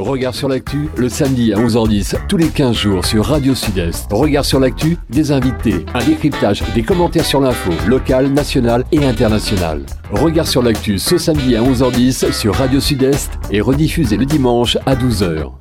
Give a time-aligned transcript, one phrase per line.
[0.00, 4.10] Regard sur l'actu, le samedi à 11h10, tous les 15 jours sur Radio Sud-Est.
[4.10, 9.84] Regard sur l'actu, des invités, un décryptage, des commentaires sur l'info, locale, nationale et internationale.
[10.10, 14.94] Regard sur l'actu ce samedi à 11h10 sur Radio Sud-Est et rediffusé le dimanche à
[14.94, 15.52] 12h.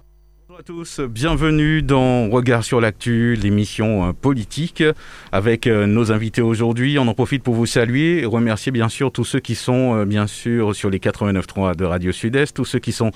[0.48, 4.84] Bonjour à tous, bienvenue dans Regard sur l'actu, l'émission euh, politique
[5.34, 6.98] avec euh, nos invités aujourd'hui.
[6.98, 10.06] On en profite pour vous saluer et remercier bien sûr tous ceux qui sont euh,
[10.06, 13.12] bien sûr sur les 89.3 de Radio Sud-Est, tous ceux qui sont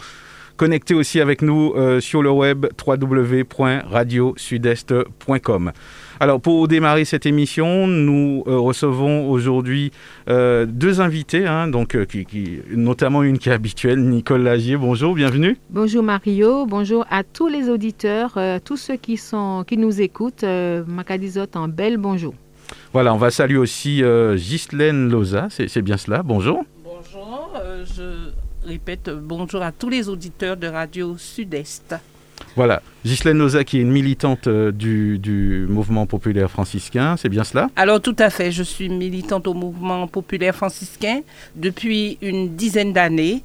[0.58, 5.72] connectés aussi avec nous sur le web www.radiosudest.com.
[6.20, 9.92] Alors pour démarrer cette émission, nous recevons aujourd'hui
[10.28, 14.78] deux invités, hein, donc qui, notamment une qui est habituelle, Nicole Lagier.
[14.78, 15.58] Bonjour, bienvenue.
[15.70, 20.46] Bonjour Mario, bonjour à tous les auditeurs, tous ceux qui sont qui nous écoutent.
[20.88, 22.34] Macadizot en bel bonjour.
[22.94, 24.02] Voilà, on va saluer aussi
[24.36, 26.24] Ghislaine Loza, c'est bien cela.
[26.24, 26.64] Bonjour.
[26.84, 27.52] Bonjour,
[27.84, 28.30] je
[28.66, 31.96] répète bonjour à tous les auditeurs de Radio Sud-Est.
[32.56, 37.70] Voilà, Ghislaine Loza qui est une militante du, du, mouvement populaire franciscain, c'est bien cela?
[37.76, 41.22] Alors tout à fait, je suis militante au mouvement populaire franciscain
[41.56, 43.44] depuis une dizaine d'années.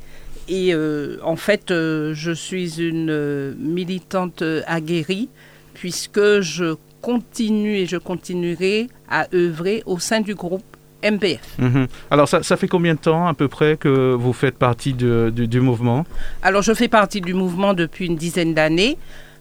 [0.48, 5.28] Et euh, en fait, euh, je suis une euh, militante aguerrie
[5.74, 10.64] puisque je continue et je continuerai à œuvrer au sein du groupe
[11.02, 11.58] MPF.
[11.58, 11.84] Mmh.
[12.10, 15.32] Alors ça, ça, fait combien de temps à peu près que vous faites partie de,
[15.34, 16.05] du, du, mouvement?
[16.42, 18.98] Alors je fais partie du mouvement depuis une dizaine d'années.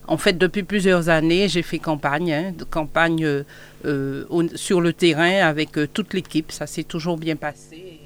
[0.08, 3.42] En fait, depuis plusieurs années, j'ai fait campagne, hein, campagne euh,
[3.84, 6.50] euh, sur le terrain avec euh, toute l'équipe.
[6.50, 7.98] Ça s'est toujours bien passé.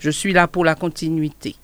[0.00, 1.54] Je suis là pour la continuité.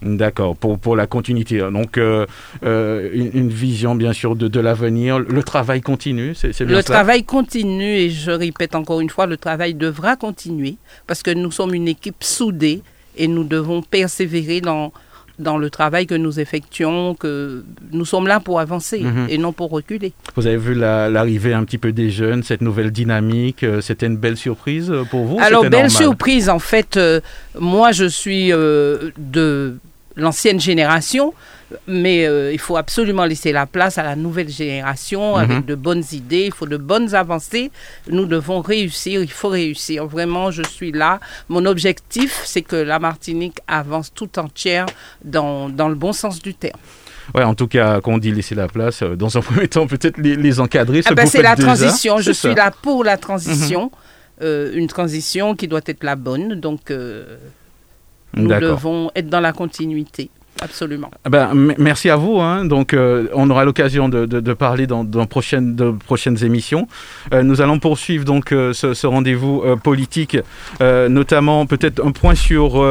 [0.00, 1.58] D'accord, pour, pour la continuité.
[1.58, 2.26] Donc, euh,
[2.64, 5.18] euh, une, une, vision, bien sûr, de, de l'avenir.
[5.18, 6.94] Le travail continue, c'est bien Le ça?
[6.94, 10.76] travail continue, et je répète encore une fois, le travail devra continuer,
[11.06, 12.82] parce que nous sommes une équipe soudée,
[13.16, 14.92] et nous devons persévérer dans,
[15.38, 19.26] dans le travail que nous effectuons, que nous sommes là pour avancer Mhm.
[19.30, 20.12] et non pour reculer.
[20.36, 24.06] Vous avez vu l'arrivée la, un petit peu des jeunes, cette nouvelle dynamique, euh, c'était
[24.06, 27.20] une belle surprise pour vous Alors, belle normal surprise, en fait, euh,
[27.58, 29.76] moi je suis euh, de
[30.16, 31.32] l'ancienne génération,
[31.86, 35.42] mais euh, il faut absolument laisser la place à la nouvelle génération Mhm.
[35.42, 35.52] mm -hmm.
[35.52, 37.70] avec de bonnes idées, il faut de bonnes avancées.
[38.16, 39.98] Nous devons réussir, il faut réussir.
[40.06, 41.12] Vraiment, je suis là.
[41.48, 44.86] Mon objectif, c'est que la Martinique avance tout entière
[45.24, 46.80] dans, dans le bon sens du terme.
[47.34, 49.86] Ouais, en tout cas, quand on dit laisser la place, euh, dans un premier temps,
[49.86, 51.00] peut-être les, les, encadrer.
[51.06, 51.66] Ah ben, c'est la déjà.
[51.68, 52.14] transition.
[52.28, 53.82] Je suis là pour la transition.
[53.86, 54.44] Mm -hmm.
[54.46, 56.46] euh, une transition qui doit être la bonne.
[56.66, 57.36] Donc, euh,
[58.34, 60.24] nous devons être dans la continuité.
[60.62, 61.10] Absolument.
[61.28, 62.38] Ben, merci à vous.
[62.40, 62.64] Hein.
[62.64, 66.86] Donc, euh, on aura l'occasion de, parler dans, dans prochaines, de prochaines émissions.
[67.34, 70.38] Euh, nous allons poursuivre donc euh, ce, rendez-vous politique,
[70.80, 72.84] notamment peut-être un point sur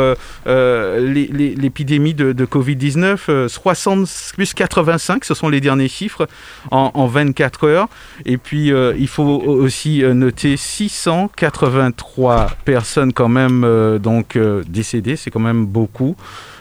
[0.46, 3.48] l'épidémie de, de Covid-19.
[3.48, 6.28] 60 plus 85, ce sont les derniers chiffres
[6.72, 7.88] en, en 24 heures.
[8.26, 15.16] Et puis, il faut aussi noter 683 personnes quand même donc décédées.
[15.16, 16.18] C'est quand même beaucoup.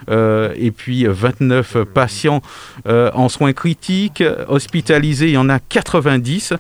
[0.09, 2.43] Euh, et puis 29 patients
[2.87, 6.55] euh, en soins critiques, hospitalisés, il y en a 90.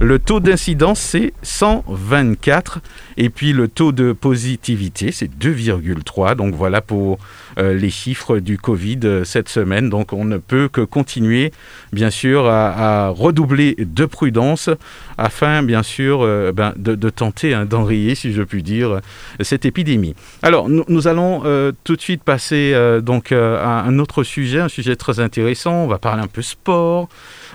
[0.00, 2.80] Le taux d'incidence, c'est 124.
[3.16, 6.34] Et puis le taux de positivité, c'est 2,3.
[6.34, 7.18] Donc voilà pour
[7.58, 9.88] euh, les chiffres du Covid cette semaine.
[9.90, 11.52] Donc on ne peut que continuer,
[11.92, 14.70] bien sûr, à redoubler de prudence
[15.18, 16.20] afin, bien sûr,
[16.52, 19.00] ben, de, tenter hein, d'enrayer, si je puis dire,
[19.40, 20.14] cette épidémie.
[20.42, 21.42] Alors nous, allons
[21.84, 25.84] tout de suite passer donc euh, à un autre sujet, un sujet très intéressant.
[25.84, 27.08] On va parler un peu sport,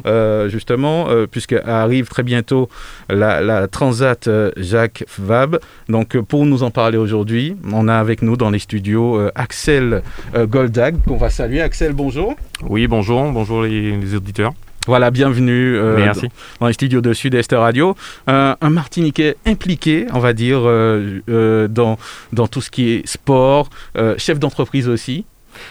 [0.06, 2.70] euh, justement, euh, puisque arrive très bientôt
[3.10, 5.60] la, la Transat Jacques Vabre.
[5.90, 10.02] Donc, pour nous en parler aujourd'hui, on a avec nous dans les studios Axel
[10.36, 11.62] Goldag, qu'on va saluer.
[11.62, 12.36] Axel, bonjour.
[12.64, 14.54] Oui, bonjour, bonjour les auditeurs.
[14.88, 16.28] Voilà, bienvenue euh, Merci.
[16.60, 17.96] Dans, les studios de Sud-Est Radio.
[18.30, 21.98] Euh, un Martiniquais impliqué, on va dire, euh, dans,
[22.34, 23.70] dans tout ce qui est sport,
[24.18, 25.26] chef d'entreprise aussi.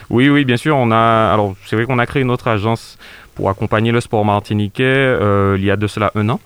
[0.09, 0.77] Oui, oui, bien sûr.
[0.77, 2.97] On a, alors, c'est vrai qu'on a créé notre agence
[3.35, 5.17] pour accompagner le sport martiniquais
[5.57, 6.39] il y a de cela un an.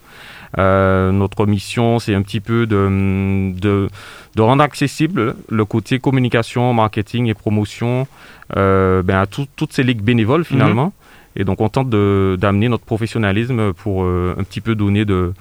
[0.57, 3.89] Euh, notre mission, c'est un petit peu de, de,
[4.35, 8.07] de, rendre accessible le côté communication, marketing et promotion
[8.55, 10.93] euh, ben à tout, toutes ces ligues bénévoles finalement.
[11.35, 15.33] Et donc, on tente d'amener notre professionnalisme pour euh, un petit peu donner de,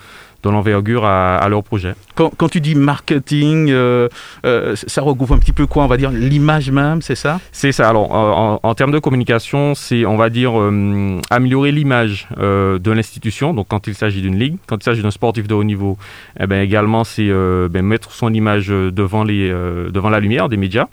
[0.44, 1.94] de l'envergure à, à, leur projet.
[2.14, 4.08] Quand, quand, tu dis marketing, euh,
[4.44, 5.84] euh, ça regroupe un petit peu quoi?
[5.84, 7.40] On va dire l'image même, c'est ça?
[7.50, 7.88] C'est ça.
[7.88, 13.54] Alors, en, en, termes de communication, c'est, on va dire, euh, améliorer l'image de l'institution.
[13.54, 15.96] Donc, quand il s'agit d'une ligue, quand il s'agit d'un sportif de haut niveau,
[16.38, 20.86] eh ben, également, c'est ben, mettre son image devant, les, devant la lumière des médias.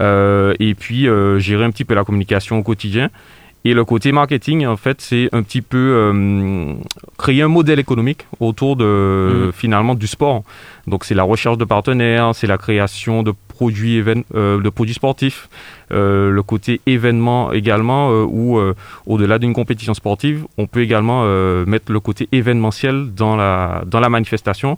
[0.00, 1.08] et puis,
[1.38, 3.08] gérer un petit peu la communication au quotidien
[3.64, 6.74] Et le côté marketing, en fait, c'est un petit peu euh,
[7.16, 8.84] créer un modèle économique autour de
[9.46, 9.52] Mhm.
[9.52, 10.42] finalement du sport.
[10.88, 14.02] Donc c'est la recherche de partenaires, c'est la création de produits
[14.34, 15.48] euh, de produits sportifs,
[15.92, 18.74] euh, le côté événement également euh, où euh,
[19.06, 24.00] au-delà d'une compétition sportive, on peut également euh, mettre le côté événementiel dans la dans
[24.00, 24.76] la manifestation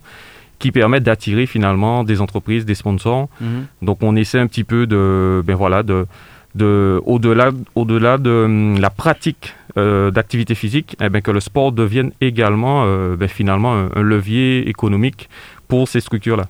[0.59, 3.29] qui permet d'attirer finalement des entreprises, des sponsors.
[3.41, 3.67] Mhm.
[3.81, 6.07] Donc on essaie un petit peu de, ben voilà, de,
[6.55, 11.73] de au-delà, au-delà de hum, la pratique euh, d'activité physique, eh ben, que le sport
[11.73, 15.29] devienne également euh, ben, finalement un, un levier économique
[15.69, 16.47] pour ces structures-là.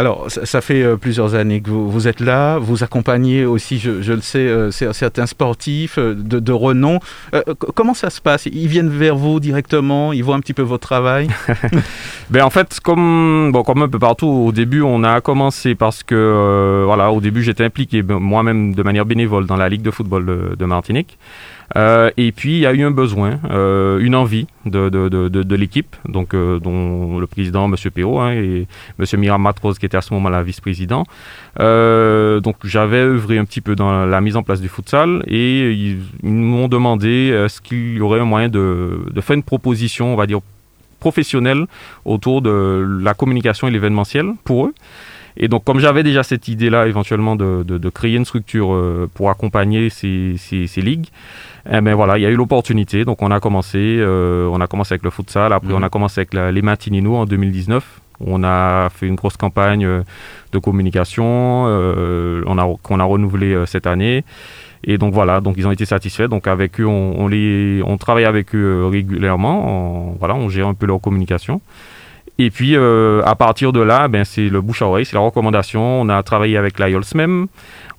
[0.00, 4.22] Alors, ça, fait euh, plusieurs années que vous, êtes là, vous accompagnez aussi, je, le
[4.22, 7.00] sais, euh, cer- certains sportifs euh, de, renom.
[7.74, 8.46] Comment ça se passe?
[8.46, 11.28] Ils viennent vers vous directement, ils voient un petit peu votre travail?
[12.30, 16.04] Ben en fait, comme bon, comme un peu partout, au début, on a commencé parce
[16.04, 19.90] que voilà, au début, j'étais impliqué ben, moi-même de manière bénévole dans la ligue de
[19.90, 21.18] football de Martinique.
[21.76, 25.28] Euh, et puis, il y a eu un besoin, euh, une envie de, de, de,
[25.28, 28.66] de, l'équipe, donc euh, dont le président, Monsieur Perrault, hein, et
[28.98, 31.04] Monsieur Miram Matrose, qui était à ce moment-là vice-président.
[31.60, 35.70] Euh, donc, j'avais œuvré un petit peu dans la mise en place du futsal et
[35.72, 39.42] ils, ils m'ont demandé euh, est-ce qu'il y aurait un moyen de, de faire une
[39.42, 40.40] proposition, on va dire
[41.00, 41.66] professionnelle
[42.04, 44.74] autour de la communication et l'événementiel pour eux.
[45.36, 49.08] Et donc, comme j'avais déjà cette idée-là, éventuellement, de, de, de créer une structure euh,
[49.14, 51.06] pour accompagner ces, ces, ces ligues,
[51.70, 53.04] eh ben voilà, il y a eu l'opportunité.
[53.04, 55.52] Donc, on a commencé, euh, on a commencé avec le futsal.
[55.52, 58.00] Après, on a commencé avec la- les Matinino en 2019.
[58.22, 60.02] On a fait une grosse campagne euh,
[60.52, 64.24] de communication, euh, on a qu'on a renouvelé euh, cette année.
[64.84, 66.28] Et donc voilà, donc ils ont été satisfaits.
[66.28, 70.10] Donc avec eux, on, on les, on travaille avec eux euh, régulièrement.
[70.10, 71.60] On, voilà, on gère un peu leur communication.
[72.42, 75.20] Et puis euh, à partir de là, ben c'est le bouche à oreille, c'est la
[75.20, 76.00] recommandation.
[76.00, 77.48] On a travaillé avec l'IOLS même,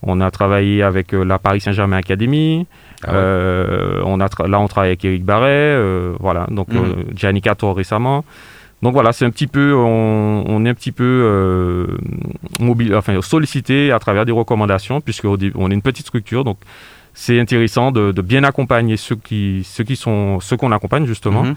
[0.02, 2.66] on a travaillé avec euh, la Paris Saint-Germain Academy.
[3.04, 3.18] Ah ouais.
[3.18, 5.78] Euh, on a là on travaille avec Eric Barret,
[6.20, 6.48] voilà.
[6.50, 8.24] Donc euh, Gianni Cator récemment.
[8.82, 11.88] Donc voilà, c'est un petit peu, on, on est un petit peu
[12.60, 16.44] mobile, enfin sollicité à travers des recommandations, puisque au dé- on est une petite structure,
[16.44, 16.58] donc
[17.14, 21.44] c'est intéressant de, de bien accompagner ceux qui, ceux qui sont, ceux qu'on accompagne justement.
[21.44, 21.56] Mhm.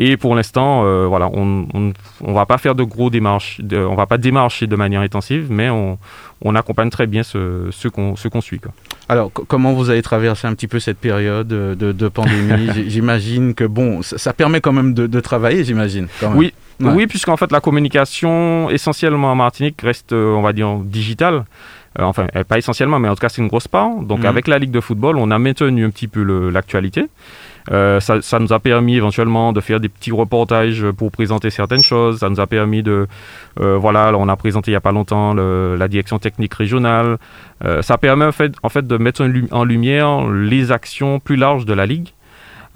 [0.00, 3.78] Et pour l'instant, euh, voilà, on, on, on va pas faire de gros démarches, de,
[3.78, 5.98] on va pas démarcher de manière intensive, mais on,
[6.42, 8.58] on accompagne très bien ce- ceux qu'on, qu'on suit.
[8.58, 8.72] Quoi.
[9.08, 13.54] Alors, co- comment vous avez traversé un petit peu cette période de, de pandémie J'imagine
[13.54, 16.08] que, bon, ça, ça permet quand même de, de travailler, j'imagine.
[16.34, 16.90] Oui, Ouais.
[16.92, 21.44] Oui, puisqu'en fait la communication essentiellement en Martinique reste, euh, on va dire, digitale.
[22.00, 23.90] Euh, enfin, pas essentiellement, mais en tout cas c'est une grosse part.
[24.02, 24.26] Donc Mhm.
[24.26, 27.04] avec la Ligue de football, on a maintenu un petit peu l'actualité.
[27.72, 31.82] Euh, ça, ça nous a permis éventuellement de faire des petits reportages pour présenter certaines
[31.82, 32.18] choses.
[32.20, 33.06] Ça nous a permis de,
[33.60, 36.52] euh, voilà, là, on a présenté il y a pas longtemps le- la direction technique
[36.54, 37.16] régionale.
[37.64, 41.20] Euh, ça permet en fait, en fait de mettre en lu- en lumière les actions
[41.20, 42.08] plus larges de la ligue.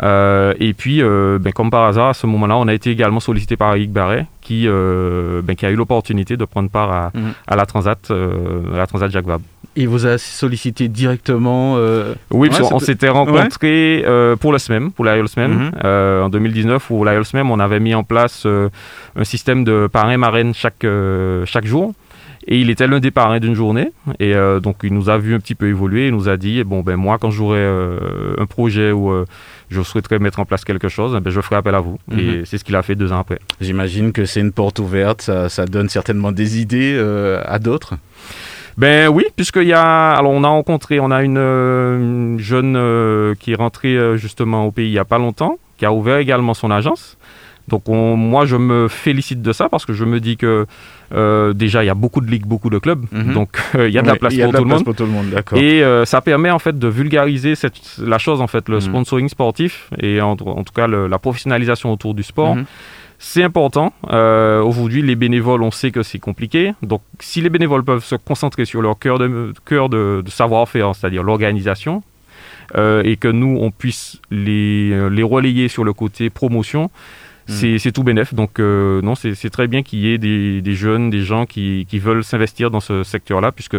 [0.03, 3.19] Euh, et puis, euh, ben, comme par hasard, à ce moment-là, on a été également
[3.21, 7.11] sollicité par Eric Barret, qui, euh, ben, qui a eu l'opportunité de prendre part à,
[7.15, 7.33] Mhm.
[7.49, 9.43] à la Transat, à la Transat Jacques Vabre.
[9.81, 11.75] Il vous a sollicité directement.
[11.77, 15.71] euh, Oui, parce Ouais, qu'on s'était rencontrés euh, pour le SMEM, pour SMEM, Mhm.
[15.85, 18.69] euh, en 2019, où l'IOL SMEM, on avait mis en place euh,
[19.15, 21.93] un système de parrain-marraine chaque, euh, chaque jour.
[22.51, 23.91] Et il était l'un des parrains d'une journée.
[24.19, 26.09] Et euh, donc, il nous a vu un petit peu évoluer.
[26.09, 27.99] Il nous a dit bon, ben, moi, quand j'aurai euh,
[28.39, 29.27] un projet où euh,
[29.71, 31.99] je souhaiterais mettre en place quelque chose, ben, je ferai appel à vous.
[32.11, 32.19] Mhm.
[32.19, 33.39] Et c'est ce qu'il a fait deux ans après.
[33.61, 37.95] J'imagine que c'est une porte ouverte, ça, ça donne certainement des idées euh, à d'autres.
[38.79, 42.77] Ben oui, puisqu'il y a, alors on a rencontré, on a une, euh, une jeune
[42.77, 45.93] euh, qui est rentrée euh, justement au pays il y a pas longtemps, qui a
[45.93, 47.19] ouvert également son agence.
[47.67, 50.65] Donc on- moi je me félicite de ça parce que je me dis que
[51.13, 53.35] euh, déjà il y a beaucoup de ligues, beaucoup de clubs, Mhm.
[53.35, 54.65] donc euh, il y a de la place il y a pour de la tout
[54.65, 54.85] le place monde.
[54.85, 55.59] pour tout le monde, d'accord.
[55.59, 58.81] Et euh, ça permet en fait de vulgariser cette, la chose en fait, le Mhm.
[58.83, 62.55] sponsoring sportif et en, en tout cas le- la professionnalisation autour du sport.
[62.55, 62.65] Mhm.
[63.19, 63.93] C'est important.
[64.11, 66.73] Euh, Aujourd'hui, les bénévoles, on sait que c'est compliqué.
[66.83, 71.25] Donc, si les bénévoles peuvent se concentrer sur leur cœur de, cœur de, savoir-faire, c'est-à-dire
[71.25, 72.03] l'organisation,
[72.77, 76.91] euh, et que nous, on puisse les, euh, les relayer sur le côté promotion,
[77.49, 78.35] c'est c'est tout bénef.
[78.35, 81.87] Donc, euh, non, c'est très bien qu'il y ait des, des jeunes, des gens qui,
[81.89, 83.77] qui veulent s'investir dans ce secteur-là, puisque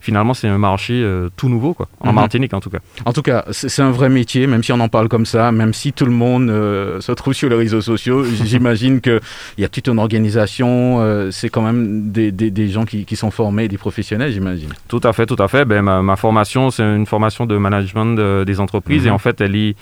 [0.00, 2.14] finalement, c'est un marché euh, tout nouveau, quoi, en Mhm.
[2.16, 2.78] Martinique en tout cas.
[3.04, 5.72] En tout cas, c'est un vrai métier, même si on en parle comme ça, même
[5.72, 8.24] si tout le monde euh, se trouve sur les réseaux sociaux.
[8.44, 9.20] J'imagine qu'il
[9.58, 13.30] y a toute une organisation, c'est quand même des, des, des gens qui, qui sont
[13.30, 14.70] formés, des professionnels, j'imagine.
[14.88, 15.64] Tout à fait, tout à fait.
[15.64, 19.08] Ben, ma, ma formation, c'est une formation de management de- des entreprises Mhm.
[19.08, 19.76] et en fait, elle est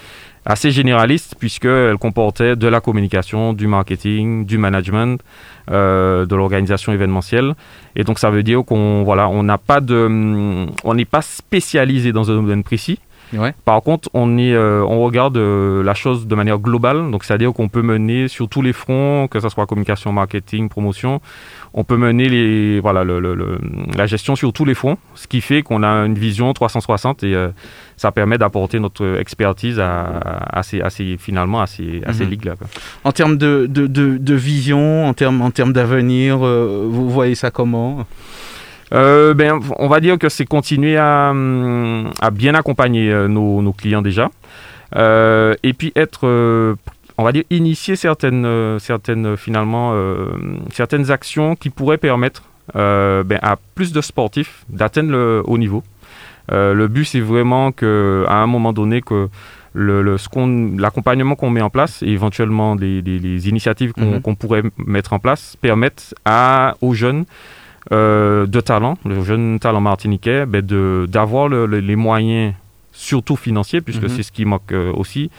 [0.44, 5.20] assez généraliste puisqu'elle comportait de la communication, du marketing, du management,
[5.70, 7.54] euh, de l'organisation événementielle.
[7.96, 11.22] Et donc, ça veut dire qu'on voilà, on n'a pas de, hum, on n'est pas
[11.22, 12.98] spécialisé dans un domaine précis.
[13.64, 17.82] Par contre, on, est, on regarde la chose de manière globale, donc c'est-à-dire qu'on peut
[17.82, 21.20] mener sur tous les fronts, que ce soit communication, marketing, promotion,
[21.72, 25.82] on peut mener les, voilà, la gestion sur tous les fronts, ce qui fait qu'on
[25.82, 27.36] a une vision 360 et
[27.96, 32.30] ça permet d'apporter notre expertise à, ces, finalement à ces, à ces mhm.
[32.30, 32.54] ligues-là.
[33.04, 38.06] En termes de, de, vision, en termes, en termes d'avenir, euh, vous voyez ça comment?
[38.92, 41.30] Euh, ben, on va dire que c'est continuer à,
[42.20, 44.30] à, bien accompagner euh, nos, nos clients déjà,
[44.96, 46.26] et puis être
[47.18, 49.94] on va dire initier certaines, certaines finalement
[50.72, 52.42] certaines actions qui pourraient permettre
[52.74, 55.82] ben, à plus de sportifs d'atteindre le haut niveau.
[56.52, 59.28] Euh, le but, c'est vraiment qu'à un moment donné, que
[59.74, 64.20] l'accompagnement qu'on met en place et éventuellement les, initiatives mhm.
[64.20, 67.24] qu'on pourrait mettre en place permettent à, aux jeunes
[67.92, 70.60] euh, de talent, les jeunes talents martiniquais, ben
[71.06, 72.54] d'avoir les moyens,
[72.92, 74.08] surtout financiers, puisque mhm.
[74.10, 75.30] c'est ce qui manque euh, aussi,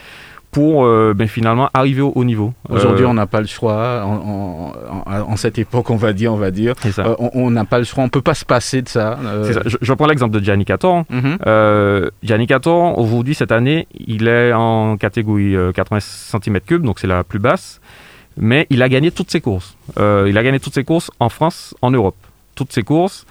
[0.52, 2.54] pour euh, ben, finalement arriver au haut niveau.
[2.68, 4.04] Aujourd'hui, on n'a pas le choix.
[4.04, 8.04] En, cette époque, on va dire, on va dire, euh, on n'a pas le choix.
[8.04, 9.18] On peut pas se passer de ça.
[9.82, 10.66] Je, prends l'exemple de Gianni.
[11.10, 11.38] Mhm.
[12.24, 17.40] Gianni Cator, aujourd'hui, cette année, il est en catégorie 80 cm3, donc c'est la plus
[17.40, 17.80] basse.
[18.38, 19.78] Mais il a gagné toutes ses courses.
[19.98, 22.16] il a gagné toutes ses courses en France, en Europe
[22.56, 23.26] toutes ses courses.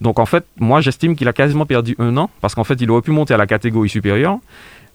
[0.00, 2.90] donc en fait, moi j'estime qu'il a quasiment perdu un an parce qu'en fait il
[2.90, 4.38] aurait pu monter à la catégorie supérieure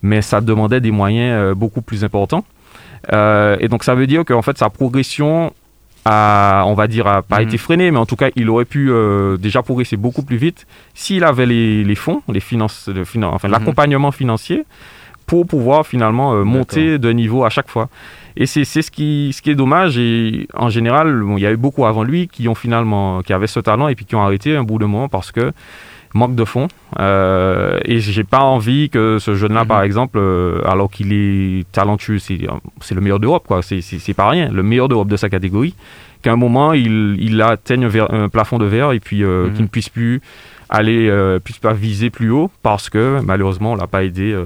[0.02, 2.46] mais ça demandait des moyens euh, beaucoup plus importants.
[3.14, 5.54] Euh, et donc ça veut dire qu'en fait sa progression
[6.06, 7.48] a, on va dire, a pas mhm.
[7.48, 10.68] été freinée, mais en tout cas il aurait pu euh, déjà progresser beaucoup plus vite
[10.94, 12.90] s'il avait les, fonds, les finances,
[13.24, 13.52] enfin mhm.
[13.52, 14.66] l'accompagnement financier
[15.26, 17.90] pour pouvoir finalement monter de niveau à chaque fois.
[18.40, 19.98] Et c'est ce qui, ce qui est dommage.
[19.98, 23.48] Et en général, il y a eu beaucoup avant lui qui ont finalement, qui avaient
[23.48, 25.52] ce talent et puis qui ont arrêté un bout de moment parce que
[26.14, 26.68] manque de fonds.
[27.00, 29.86] Euh, et j'ai pas envie que ce jeune-là, par mhm.
[29.86, 32.38] exemple, euh, alors qu'il est talentueux, c'est
[32.96, 33.62] le meilleur d'Europe, quoi.
[33.62, 35.76] C'est pas rien, le meilleur d'Europe de sa catégorie,
[36.22, 39.54] qu'à un moment, il, il atteigne un, plafond de verre et puis euh, mhm.
[39.54, 40.22] qu'il ne puisse plus
[40.70, 44.38] aller, puisse pas viser plus haut parce que malheureusement, on l'a pas aidé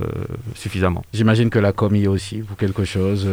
[0.56, 1.04] suffisamment.
[1.14, 3.28] J'imagine que la com y est aussi pour quelque chose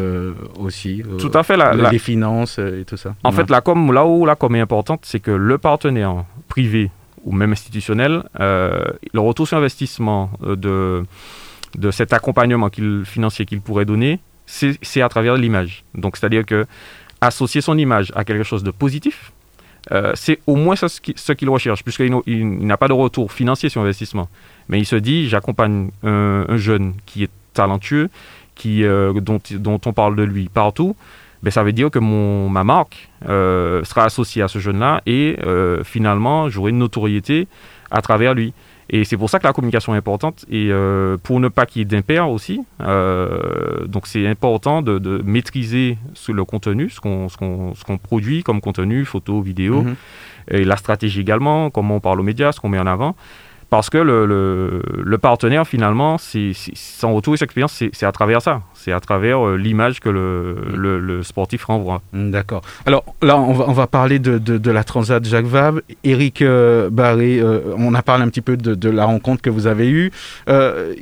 [0.58, 1.02] aussi.
[1.18, 1.56] tout à fait.
[1.56, 3.14] La, les finances et tout ça.
[3.24, 6.90] En fait, la com, là où la com est importante, c'est que le partenaire privé
[7.24, 8.80] ou même institutionnel, euh,
[9.12, 11.04] le retour sur investissement euh, de,
[11.76, 12.70] de cet accompagnement
[13.04, 15.84] financier qu'il pourrait donner, c'est à travers l'image.
[15.94, 16.64] Donc, c'est-à-dire que
[17.20, 19.32] associer son image à quelque chose de positif,
[19.92, 24.28] euh, c'est au moins ce qu'il recherche, puisqu'il n'a pas de retour financier sur investissement.
[24.68, 28.10] Mais il se dit, j'accompagne un, jeune qui est talentueux,
[28.54, 30.96] qui, dont, dont on parle de lui partout,
[31.42, 35.36] ben, ça veut dire que mon, ma marque euh, sera associée à ce jeune-là et
[35.44, 37.46] euh, finalement, j'aurai une notoriété
[37.90, 38.52] à travers lui.
[38.90, 41.80] Et c'est pour ça que la communication est importante et euh, pour ne pas qu'il
[41.80, 42.60] y ait d'impair aussi.
[42.80, 49.42] donc c'est important de, de, maîtriser le contenu, ce qu'on qu'on produit comme contenu, photo,
[49.42, 50.56] vidéo, mm-hmm.
[50.56, 53.14] et la stratégie également, comment on parle aux médias, ce qu'on met en avant
[53.70, 58.12] parce que le, le, le partenaire, finalement, c'est, son retour et sa expérience, c'est, à
[58.12, 58.62] travers ça.
[58.88, 62.00] C'est à travers euh, l'image que le, le, sportif renvoie.
[62.14, 62.62] D'accord.
[62.86, 65.80] Alors là, on va, on va parler de, de, de, la Transat Jacques Vabre.
[66.04, 69.50] Eric euh, Barré, euh, on a parlé un petit peu de, de la rencontre que
[69.50, 70.10] vous avez eue.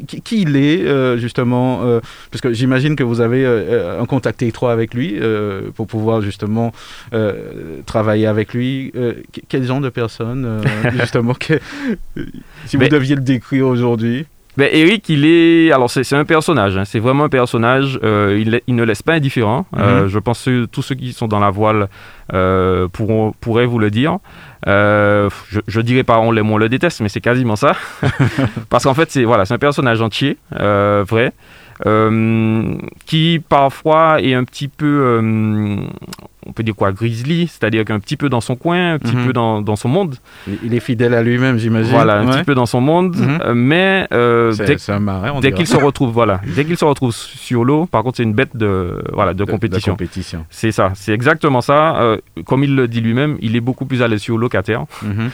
[0.09, 2.01] Qui, qui, il est, justement
[2.33, 5.21] Parce que j'imagine que vous avez un contact étroit avec lui
[5.77, 6.73] pour pouvoir, justement,
[7.87, 8.93] travailler avec lui.
[9.49, 10.63] quel genre de personne,
[10.93, 11.61] justement que,
[12.67, 14.27] si vous deviez le décrire aujourd'hui?
[14.57, 15.71] Ben, Eric, il est.
[15.71, 16.77] Alors, c'est un personnage.
[16.77, 16.85] Hein.
[16.87, 17.99] C'est vraiment un personnage.
[18.03, 19.67] Euh, il, il, ne laisse pas indifférent.
[19.77, 20.09] Euh, mhm.
[20.09, 21.89] je pense que tous ceux qui sont dans la voile
[22.33, 24.19] euh, pourront, pourraient vous le dire.
[24.67, 25.29] je,
[25.67, 27.77] je dirais pas on l'aime, on le déteste, mais c'est quasiment ça.
[28.71, 31.33] Parce qu'en fait, c'est voilà, un personnage entier, vrai.
[31.85, 35.77] Qui parfois est un petit peu
[36.47, 39.27] on peut dire quoi, grizzly, c'est-à-dire qu'un petit peu dans son coin, un petit mhm.
[39.27, 40.17] peu dans, dans, son monde.
[40.63, 41.91] Il est fidèle à lui-même, j'imagine.
[41.91, 43.39] Voilà, un petit peu dans son monde, mhm.
[43.43, 44.77] euh, mais euh, dès,
[45.41, 48.35] dès qu'il se retrouve, voilà, dès qu'il se retrouve sur l'eau, par contre, c'est une
[48.35, 49.93] bête de, voilà, de, compétition.
[49.93, 50.47] compétition.
[50.51, 52.01] C'est ça, c'est exactement ça.
[52.01, 54.63] Euh, comme il le dit lui-même, il est beaucoup plus à l'aise sur l'eau qu'à
[54.63, 54.85] terre.
[55.03, 55.31] Mhm.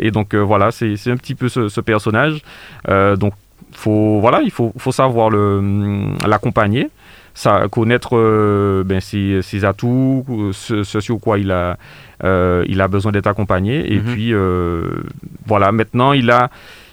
[0.00, 2.42] et donc voilà, c'est un petit peu ce, ce personnage.
[2.86, 3.32] donc
[3.78, 6.90] faut, voilà, il faut, faut savoir l'accompagner
[7.38, 11.78] ça, connaître euh, ben, ses, atouts, ce, sur quoi il a,
[12.24, 13.92] euh, il a besoin d'être accompagné.
[13.92, 14.04] Et mhm.
[14.04, 15.04] puis, euh,
[15.46, 16.50] voilà, maintenant, il a,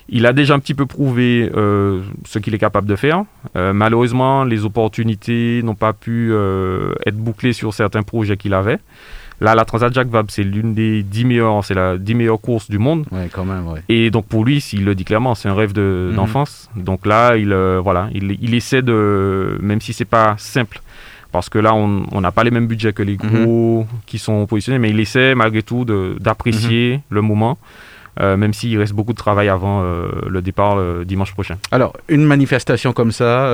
[0.07, 3.23] il a déjà un petit peu prouvé ce qu'il est capable de faire.
[3.55, 6.31] malheureusement, les opportunités n'ont pas pu
[7.07, 8.77] être bouclées sur certains projets qu'il avait.
[9.41, 12.69] Là, la Transat Jacques Vabre, c'est l'une des 10 meilleures, c'est la 10 meilleures courses
[12.69, 13.05] du monde.
[13.11, 13.81] Ouais, quand même, ouais.
[13.89, 16.15] Et donc pour lui, s'il le dit clairement, c'est un rêve de- Mhm.
[16.15, 16.69] d'enfance.
[16.75, 20.81] Donc là, il, euh, voilà, il, il essaie de, même si c'est pas simple,
[21.33, 24.79] parce que là, on n'a pas les mêmes budgets que les gros qui sont positionnés,
[24.79, 27.57] mais il essaie malgré tout de- d'apprécier le moment,
[28.19, 31.57] euh, même s'il reste beaucoup de travail avant euh, le départ euh, dimanche prochain.
[31.71, 33.53] Alors, une manifestation comme ça,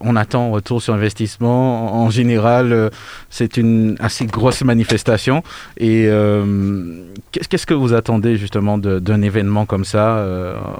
[0.00, 2.02] on attend retour sur investissement.
[2.02, 2.90] En général,
[3.30, 5.42] c'est une assez grosse manifestation.
[5.78, 6.08] Et
[7.32, 10.24] qu'est-ce que vous attendez justement d'un événement comme ça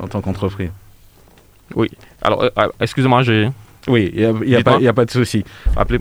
[0.02, 0.70] en tant qu'entreprise?
[2.22, 3.50] Alors, euh, euh, excusez-moi, j'ai
[3.86, 5.44] Oui, il n'y a, y pas- il y a pas de souci.
[5.76, 5.98] appelé.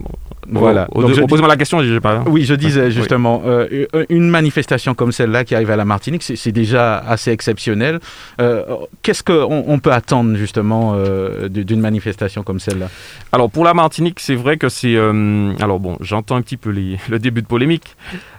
[0.50, 0.88] Voilà.
[0.92, 2.22] Au- Donc, je- Posez-moi la question, j'ai pas.
[2.26, 2.90] Oui, je disais Oui.
[2.92, 7.30] justement, euh, une manifestation comme celle-là qui arrive à la Martinique, c'est c'est déjà assez
[7.30, 8.00] exceptionnel.
[8.40, 8.62] Euh,
[9.02, 12.88] Qu'est-ce qu'on on peut attendre justement euh, d'une manifestation comme celle-là?
[13.32, 14.96] Alors pour la Martinique, c'est vrai que c'est...
[14.96, 17.96] alors bon, j'entends un petit peu les- le début de polémique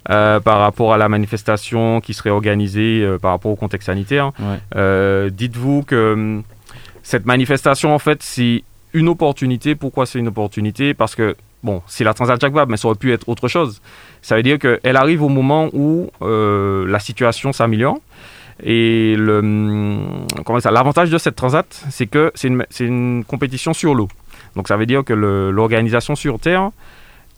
[0.07, 4.31] par rapport à la manifestation qui serait organisée par rapport au contexte sanitaire.
[4.39, 5.29] Ouais.
[5.31, 6.41] Dites-vous que
[7.03, 8.63] cette manifestation, en fait, c'est
[8.93, 9.75] une opportunité.
[9.75, 10.93] Pourquoi c'est une opportunité?
[10.93, 13.81] Parce que, bon, c'est la Transat Jacques Vabre, mais ça aurait pu être autre chose.
[14.21, 17.99] Ça veut dire qu'elle arrive au moment où euh, la situation s'améliore.
[18.61, 20.27] Et le, hum,
[20.69, 24.09] l'avantage de cette transat, c'est que c'est une, compétition sur l'eau.
[24.55, 26.71] Donc ça veut dire que l'organisation sur Terre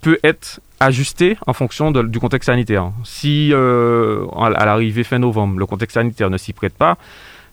[0.02, 2.92] peut être ajustée en fonction du contexte sanitaire.
[3.04, 6.98] Si euh, à l'arrivée fin novembre, le contexte sanitaire ne s'y prête pas,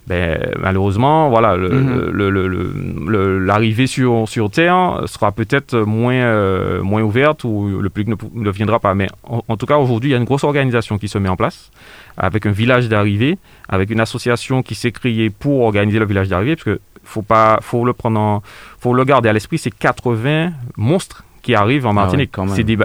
[0.09, 3.39] ben, malheureusement, voilà, Mhm.
[3.47, 8.51] l'arrivée sur, sur Terre sera peut-être moins, euh, moins ouverte ou le public ne, ne
[8.51, 8.95] viendra pas.
[8.95, 11.29] Mais en, en tout cas, aujourd'hui, il y a une grosse organisation qui se met
[11.29, 11.71] en place
[12.17, 13.39] avec un village d'arrivée,
[13.69, 17.59] avec une association qui s'est créée pour organiser le village d'arrivée, parce que faut pas,
[17.63, 18.43] faut le prendre, en-
[18.81, 22.29] faut le garder à l'esprit, c'est 80 monstres qui arrivent en Ah Martinique.
[22.31, 22.55] ouais, quand même.
[22.55, 22.77] c'est des,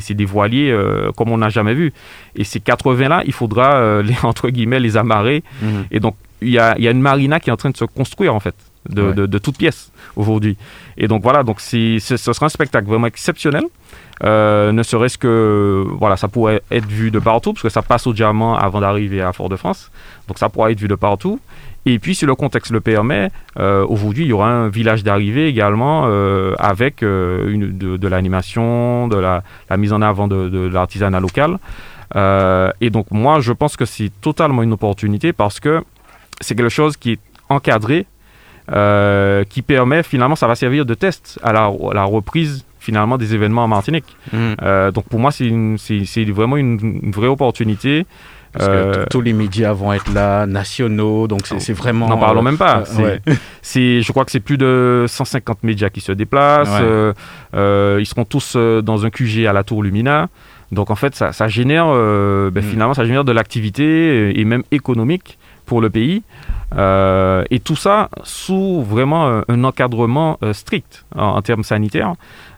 [0.00, 1.92] des, des voiliers euh, comme on n'a jamais vu.
[2.36, 5.42] Et ces 80 là, il faudra euh, les entre guillemets les amarrer.
[5.90, 7.84] Et donc il y a, y a une marina qui est en train de se
[7.84, 8.54] construire en fait.
[8.88, 9.14] De, Ouais.
[9.14, 10.56] de, de toutes pièces aujourd'hui.
[10.96, 13.62] Et donc voilà, donc c'est- ce sera un spectacle vraiment exceptionnel.
[14.24, 18.06] Euh, ne serait-ce que voilà, ça pourrait être vu de partout parce que ça passe
[18.06, 19.90] au diamant avant d'arriver à Fort-de-France.
[20.28, 21.40] Donc ça pourra être vu de partout.
[21.84, 25.48] Et puis si le contexte le permet, euh, aujourd'hui il y aura un village d'arrivée
[25.48, 29.42] également euh, avec une, de, l'animation, de la,
[29.76, 31.58] mise en avant de, l'artisanat local.
[32.14, 35.82] Et donc moi je pense que c'est totalement une opportunité parce que
[36.40, 38.06] c'est quelque chose qui est encadré,
[39.48, 43.68] qui permet finalement ça va servir de test à la reprise finalement des événements en
[43.68, 44.16] Martinique.
[44.32, 44.56] Mhm.
[44.62, 48.04] Euh, donc pour moi c'est vraiment une, une vraie opportunité.
[48.52, 52.06] Parce que Euh, tous les médias vont être là, nationaux, donc c'est vraiment.
[52.06, 52.82] N'en parlons même pas.
[52.98, 53.20] euh, ouais.
[54.02, 56.68] je crois que c'est plus de 150 médias qui se déplacent.
[57.54, 58.00] Ouais.
[58.02, 60.28] Ils seront tous dans un QG à la Tour Lumina.
[60.70, 62.68] Donc en fait, ça, ça génère, euh, ben, Mm.
[62.72, 66.22] finalement, ça génère de l'activité et même économique pour le pays.
[66.76, 72.14] Euh, et tout ça sous vraiment un, un encadrement euh, strict en, en termes sanitaires.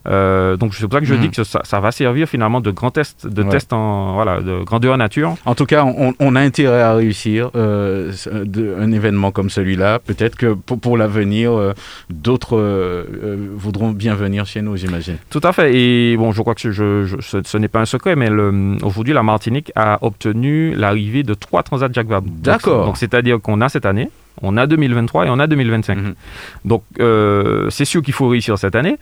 [0.07, 1.21] Euh, donc c'est pour ça que je Mhm.
[1.21, 3.49] dis que ça, ça va servir finalement de grand test, de Ouais.
[3.49, 5.35] test en voilà, de grandeur nature.
[5.47, 8.13] En tout cas, on, on a intérêt à réussir euh,
[8.45, 9.99] de- un événement comme celui-là.
[10.01, 11.73] Peut-être que pour, pour l'avenir, euh,
[12.11, 13.07] d'autres
[13.57, 15.17] voudront bien venir chez nous, j'imagine.
[15.31, 15.75] Tout à fait.
[15.75, 18.29] Et bon, je crois que je, je- ce, ce n'est pas un secret, mais
[18.83, 22.29] aujourd'hui, la Martinique a obtenu l'arrivée de trois transats Jacques Vabre.
[22.31, 22.87] D'accord.
[22.87, 24.11] Donc, c'est-à-dire qu'on a cette année,
[24.43, 25.97] on a 2023 et on a 2025.
[25.99, 26.15] Mhm.
[26.65, 26.83] Donc,
[27.71, 28.97] c'est sûr qu'il faut réussir cette année,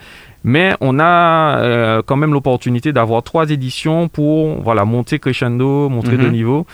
[0.45, 6.17] mais on a euh, quand même l'opportunité d'avoir trois éditions pour voilà monter crescendo, montrer
[6.17, 6.25] Mhm.
[6.25, 6.67] de niveau.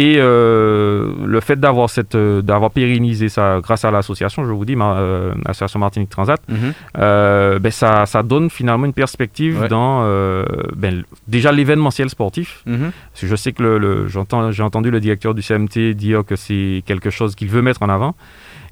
[0.00, 4.64] Et euh, le fait d'avoir cette, euh, d'avoir pérennisé ça grâce à l'association, je vous
[4.64, 6.72] dis, ma, euh, l'association Martinique Transat, Mhm.
[6.98, 9.66] euh, ben ça, ça donne finalement une perspective Ouais.
[9.68, 10.44] dans euh,
[10.76, 12.62] ben, déjà l'événementiel sportif.
[12.66, 12.92] Mhm.
[13.12, 16.22] Parce que je sais que le, le- j'entends, j'ai entendu le directeur du CMT dire
[16.24, 18.14] que c'est quelque chose qu'il veut mettre en avant.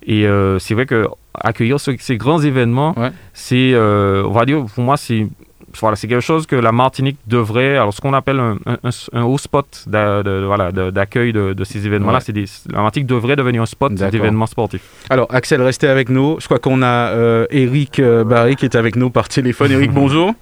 [0.07, 3.11] Et euh, c'est vrai que accueillir ce- ces grands événements, Ouais.
[3.35, 5.27] c'est, euh, on va dire, pour moi, c'est
[5.81, 8.57] voilà, c'est quelque chose que la Martinique devrait, alors ce qu'on appelle un,
[9.13, 12.45] un, haut spot d'a- de, voilà, de- d'accueil de, de ces événements-là, Ouais.
[12.73, 14.89] la Martinique devrait devenir un spot d'événements sportifs.
[15.11, 16.37] Alors, Axel, restez avec nous.
[16.41, 19.71] Je crois qu'on a euh, Eric euh, Barry qui est avec nous par téléphone.
[19.71, 20.33] Eric, bonjour.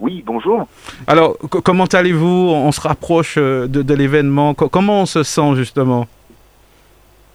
[0.00, 0.66] Oui, bonjour.
[1.06, 2.50] Alors, co- comment allez-vous?
[2.52, 4.52] On se rapproche de, de l'événement.
[4.52, 6.06] Co- comment on se sent justement?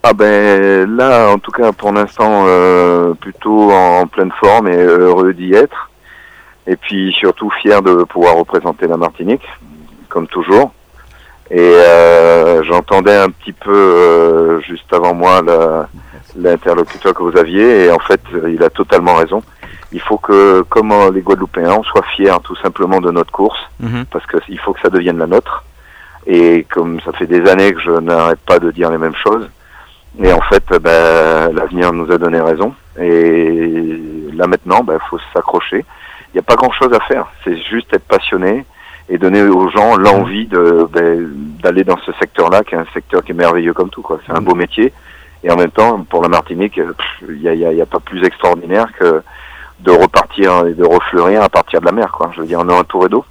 [0.03, 5.33] Ah ben là, en tout cas pour l'instant, euh, plutôt en pleine forme et heureux
[5.33, 5.89] d'y être.
[6.67, 9.45] Et puis surtout fier de pouvoir représenter la Martinique,
[10.07, 10.71] comme toujours.
[11.51, 15.41] Et euh, j'entendais un petit peu euh, juste avant moi
[16.37, 19.41] l'interlocuteur que vous aviez, et en fait, il a totalement raison.
[19.91, 24.05] Il faut que, comme les Guadeloupéens, on soit fiers tout simplement de notre course, Mhm.
[24.11, 25.63] parce qu'il faut que ça devienne la nôtre.
[26.27, 29.49] Et comme ça fait des années que je n'arrête pas de dire les mêmes choses,
[30.21, 32.73] et en fait, ben, l'avenir nous a donné raison.
[32.99, 33.99] Et
[34.33, 35.85] là maintenant, il faut s'accrocher.
[36.31, 37.27] Il n'y a pas grand-chose à faire.
[37.43, 38.65] C'est juste être passionné
[39.09, 41.27] et donner aux gens l'envie de ben,
[41.63, 44.01] d'aller dans ce secteur-là, qui est un secteur qui est merveilleux comme tout.
[44.01, 44.19] quoi.
[44.25, 44.93] C'est un beau métier.
[45.43, 47.77] Et en même temps, pour la Martinique, pff, il n'y a, il y a- il
[47.77, 49.21] y a pas plus extraordinaire que
[49.79, 52.11] de repartir et de refleurir à partir de la mer.
[52.11, 52.29] Quoi.
[52.35, 53.23] Je veux dire, on est entouré d'eau.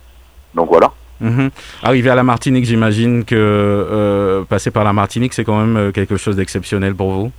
[0.55, 0.91] Donc voilà.
[1.21, 1.51] Mhm.
[1.83, 5.91] Arrivé à la Martinique, j'imagine que euh, passer par la Martinique, c'est quand même euh,
[5.93, 7.33] quelque chose d'exceptionnel pour vous?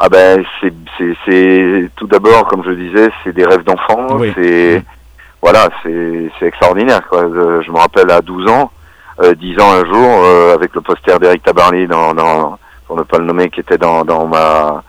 [0.00, 4.32] Ah ben c'est tout d'abord comme je disais c'est des rêves d'enfant Oui.
[4.34, 4.82] c'est
[5.40, 8.70] voilà c'est extraordinaire quoi je, me rappelle à 12 ans
[9.22, 13.02] euh, 10 ans un jour euh, avec le poster d'Eric Tabarly dans dans pour ne
[13.04, 14.82] pas le nommer qui était dans dans ma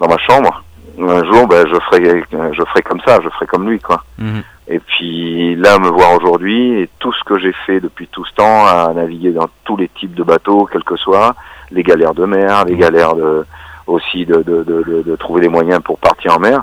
[0.00, 0.62] dans ma chambre
[1.00, 4.42] un jour ben je ferai je ferai comme ça je ferai comme lui quoi Mhm.
[4.68, 8.34] Et puis là me voir aujourd'hui et tout ce que j'ai fait depuis tout ce
[8.34, 11.34] temps à naviguer dans tous les types de bateaux quels que soient
[11.70, 13.44] les galères de mer les galères de
[13.86, 16.62] aussi de, de, de, de, de trouver les moyens pour partir en mer.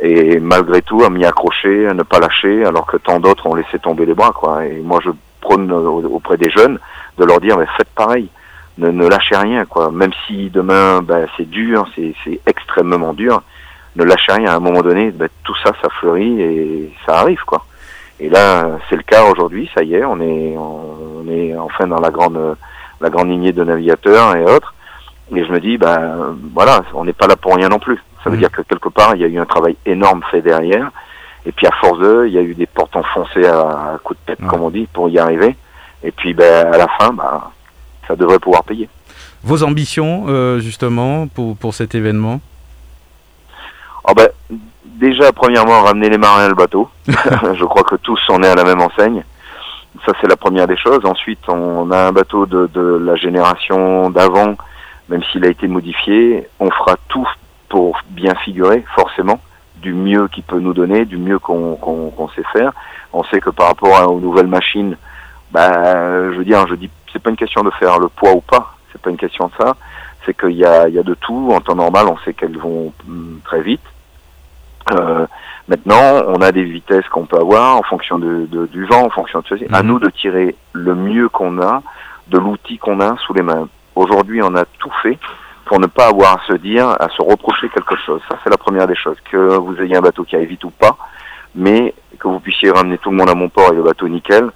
[0.00, 3.54] Et malgré tout, à m'y accrocher, à ne pas lâcher, alors que tant d'autres ont
[3.54, 4.32] laissé tomber les bras.
[4.34, 4.66] Quoi.
[4.66, 6.80] Et moi, je prône au- auprès des jeunes
[7.18, 8.28] de leur dire, mais faites pareil.
[8.78, 9.64] Ne, ne lâchez rien.
[9.64, 9.92] quoi.
[9.92, 13.42] Même si demain, ben, c'est dur, c'est c'est extrêmement dur,
[13.96, 14.50] ne lâchez rien.
[14.52, 17.40] À un moment donné, ben, tout ça, ça fleurit et ça arrive.
[17.46, 17.64] quoi.
[18.20, 19.68] Et là, c'est le cas aujourd'hui.
[19.74, 22.56] Ça y est, on est, on est enfin dans la grande,
[23.00, 24.74] la grande lignée de navigateurs et autres.
[25.34, 27.98] Et je me dis, ben voilà, on n'est pas là pour rien non plus.
[28.22, 28.40] Ça veut Mhm.
[28.40, 30.90] dire que quelque part, il y a eu un travail énorme fait derrière.
[31.44, 34.18] Et puis à force de, il y a eu des portes enfoncées à, à coups
[34.20, 34.48] de tête, Ouais.
[34.48, 35.56] comme on dit, pour y arriver.
[36.02, 37.42] Et puis ben, à la fin, ben,
[38.08, 38.88] ça devrait pouvoir payer.
[39.42, 42.40] Vos ambitions, euh, justement, pour, pour cet événement?
[44.08, 44.28] Oh ben,
[44.84, 46.88] déjà, premièrement, ramener les marins à le bateau.
[47.06, 49.24] je crois que tous on est à la même enseigne.
[50.04, 51.04] Ça, c'est la première des choses.
[51.04, 54.54] Ensuite, on a un bateau de, de la génération d'avant,
[55.08, 56.46] même s'il a été modifié.
[56.60, 57.26] On fera tout
[57.68, 59.40] pour bien figurer, forcément,
[59.76, 62.72] du mieux qu'il peut nous donner, du mieux qu'on qu'on qu'on sait faire.
[63.12, 64.96] On sait que par rapport à- aux nouvelles machines,
[65.50, 68.40] ben, je veux dire, je dis, c'est pas une question de faire le poids ou
[68.42, 68.76] pas.
[68.92, 69.76] C'est pas une question de ça.
[70.24, 71.50] C'est qu'il y a, il y a de tout.
[71.52, 73.80] En temps normal, on sait qu'elles vont hum, très vite.
[74.92, 75.26] Euh,
[75.68, 79.10] maintenant, on a des vitesses qu'on peut avoir en fonction de, de- du vent, en
[79.10, 79.66] fonction de ceci.
[79.72, 79.88] À Mhm.
[79.88, 81.82] nous de tirer le mieux qu'on a
[82.28, 83.68] de l'outil qu'on a sous les mains.
[83.94, 85.18] Aujourd'hui, on a tout fait
[85.64, 88.20] pour ne pas avoir à se dire, à se reprocher quelque chose.
[88.28, 89.16] Ça, c'est la première des choses.
[89.30, 90.96] Que vous ayez un bateau qui aille vite ou pas,
[91.54, 94.50] mais que vous puissiez ramener tout le monde à mon port et le bateau nickel,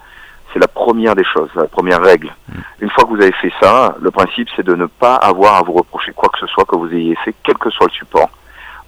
[0.52, 2.32] c'est la première des choses, la première règle.
[2.80, 5.62] Une fois que vous avez fait ça, le principe, c'est de ne pas avoir à
[5.62, 8.28] vous reprocher quoi que ce soit que vous ayez fait, quel que soit le support.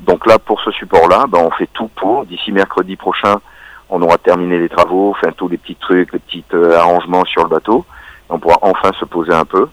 [0.02, 2.26] Donc là, pour ce support-là, ben, on fait tout pour.
[2.26, 3.36] D'ici mercredi prochain,
[3.88, 7.42] on aura terminé les travaux, enfin tous les petits trucs, les petits euh, arrangements sur
[7.44, 7.84] le bateau.
[8.28, 9.68] On pourra enfin se poser un peu.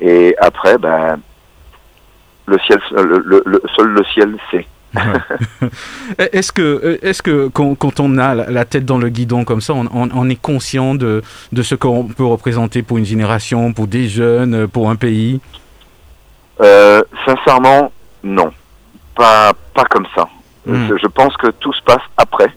[0.00, 1.18] Et après, ben,
[2.46, 4.66] le ciel, le, le- le- seul le ciel sait.
[6.18, 9.60] Est-ce que, euh, est-ce que quand, quand on a la tête dans le guidon comme
[9.60, 13.72] ça, on, on- on est conscient de, de ce qu'on peut représenter pour une génération,
[13.74, 15.40] pour des jeunes, euh, pour un pays?
[16.62, 17.92] Euh, sincèrement,
[18.24, 18.50] non,
[19.18, 20.28] pas pas comme ça.
[20.66, 20.96] Hmm.
[20.96, 22.50] Je pense que tout se passe après.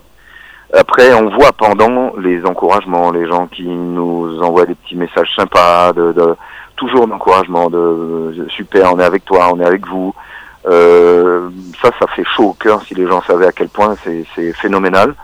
[0.73, 5.91] Après, on voit pendant les encouragements, les gens qui nous envoient des petits messages sympas,
[5.91, 6.35] de, de
[6.77, 10.13] toujours d'encouragement, de, de super, on est avec toi, on est avec vous.
[10.67, 11.49] Euh,
[11.81, 14.53] ça, ça fait chaud au cœur si les gens savaient à quel point c'est c'est
[14.53, 15.15] phénoménal.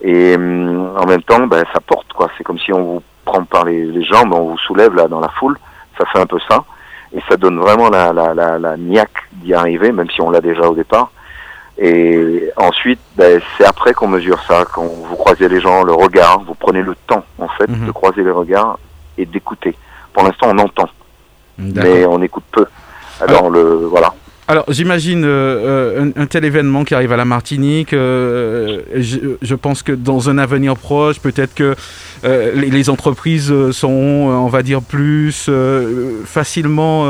[0.00, 2.30] Et hum, en même temps, ben, ça porte quoi.
[2.38, 5.20] C'est comme si on vous prend par les, les jambes, on vous soulève là dans
[5.20, 5.58] la foule.
[5.98, 6.64] Ça fait un peu ça,
[7.16, 10.40] et ça donne vraiment la la la, la niaque d'y arriver, même si on l'a
[10.40, 11.10] déjà au départ.
[11.78, 16.40] Et ensuite, ben, c'est après qu'on mesure ça, quand vous croisez les gens, le regard,
[16.40, 17.86] vous prenez le temps en fait Mhm.
[17.86, 18.78] de croiser les regards
[19.18, 19.76] et d'écouter.
[20.14, 20.88] Pour l'instant, on entend,
[21.58, 22.64] mais on écoute peu.
[23.20, 24.14] Alors, le voilà.
[24.48, 27.92] Alors, j'imagine euh, euh, un, tel événement qui arrive à la Martinique.
[27.92, 31.74] euh, je, je pense que dans un avenir proche, peut-être que
[32.22, 35.50] les, entreprises seront, on va dire, plus
[36.24, 37.04] facilement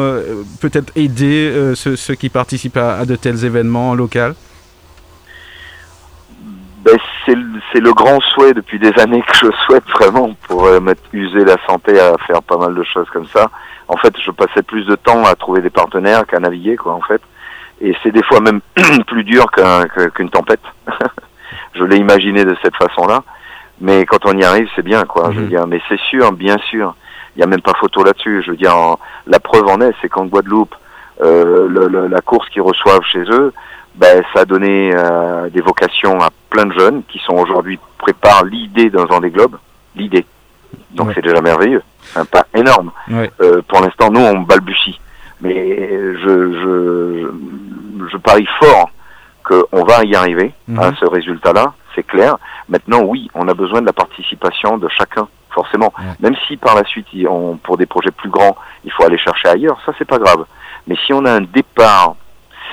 [0.61, 4.35] peut-être aider ceux, qui participent à, de tels événements locaux?
[6.85, 6.97] Ben,
[7.27, 10.69] c'est le- grand souhait depuis des années que je souhaite vraiment pour
[11.13, 13.51] usé la santé à faire pas mal de choses comme ça.
[13.89, 17.01] En fait, je passais plus de temps à trouver des partenaires qu'à naviguer, quoi, en
[17.03, 17.21] fait.
[17.81, 18.61] Et c'est des fois même
[19.07, 20.61] plus dur qu'un- qu'une tempête.
[21.75, 23.23] je l'ai imaginé de cette façon-là.
[23.81, 25.31] Mais quand on y arrive, c'est bien, quoi.
[25.31, 25.49] Je veux Mhm.
[25.51, 26.95] dire, mais c'est sûr, bien sûr.
[27.35, 28.43] Il n'y a même pas photo là-dessus.
[28.45, 30.75] Je veux dire, en- la preuve en est, c'est qu'en Guadeloupe,
[31.23, 33.53] euh, le- le- la course qu'ils reçoivent chez eux,
[33.95, 38.45] ben, ça a donné euh, des vocations à plein de jeunes qui sont aujourd'hui préparent
[38.45, 39.57] l'idée d'un Vendée Globe,
[39.95, 40.25] l'idée.
[40.93, 41.13] Donc Ouais.
[41.15, 41.83] c'est déjà merveilleux,
[42.15, 42.91] un pas énorme.
[43.09, 43.31] Ouais.
[43.41, 44.99] Euh, pour l'instant, nous on balbutie,
[45.41, 45.55] mais
[46.23, 47.31] je je
[48.11, 48.91] je, parie fort
[49.45, 50.79] qu'on va y arriver Mhm.
[50.81, 52.37] à ce résultat-là, c'est clair.
[52.69, 55.93] Maintenant, oui, on a besoin de la participation de chacun, forcément.
[55.99, 56.05] Ouais.
[56.21, 59.49] Même si par la suite, on, pour des projets plus grands, il faut aller chercher
[59.49, 60.45] ailleurs, ça c'est pas grave.
[60.87, 62.17] Mais si on a un départ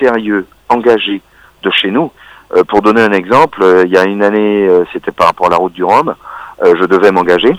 [0.00, 1.20] sérieux, engagé
[1.62, 2.10] de chez nous,
[2.56, 5.50] euh, pour donner un exemple, euh, il y a une année, c'était par rapport à
[5.50, 6.14] la route du Rhum,
[6.64, 7.54] je devais m'engager.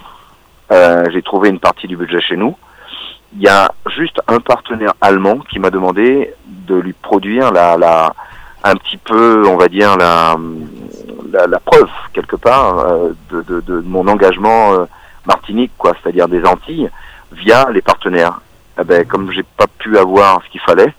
[0.72, 2.56] Euh, J'ai trouvé une partie du budget chez nous.
[3.36, 8.14] Il y a juste un partenaire allemand qui m'a demandé de lui produire la, la,
[8.64, 10.38] un petit peu, on va dire, la,
[11.32, 14.86] la, la preuve, quelque part, euh, de, de, de mon engagement euh,
[15.26, 16.90] martinique, quoi, c'est-à-dire des Antilles,
[17.32, 18.40] via les partenaires.
[18.80, 20.94] Eh ben, comme j'ai pas pu avoir ce qu'il fallait,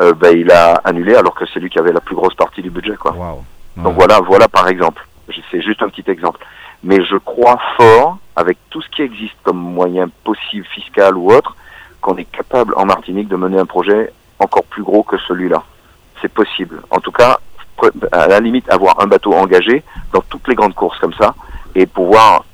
[0.00, 2.62] euh, ben, il a annulé alors que c'est lui qui avait la plus grosse partie
[2.62, 3.12] du budget, quoi.
[3.12, 3.44] Waouh.
[3.76, 5.06] Donc voilà, voilà par exemple.
[5.50, 6.40] C'est juste un petit exemple.
[6.82, 11.56] Mais je crois fort, avec tout ce qui existe comme moyen possible, fiscal ou autre,
[12.00, 15.64] qu'on est capable en Martinique de mener un projet encore plus gros que celui-là.
[16.20, 16.82] C'est possible.
[16.90, 17.38] En tout cas,
[18.12, 21.34] à la limite, avoir un bateau engagé dans toutes les grandes courses comme ça
[21.74, 22.44] et pouvoir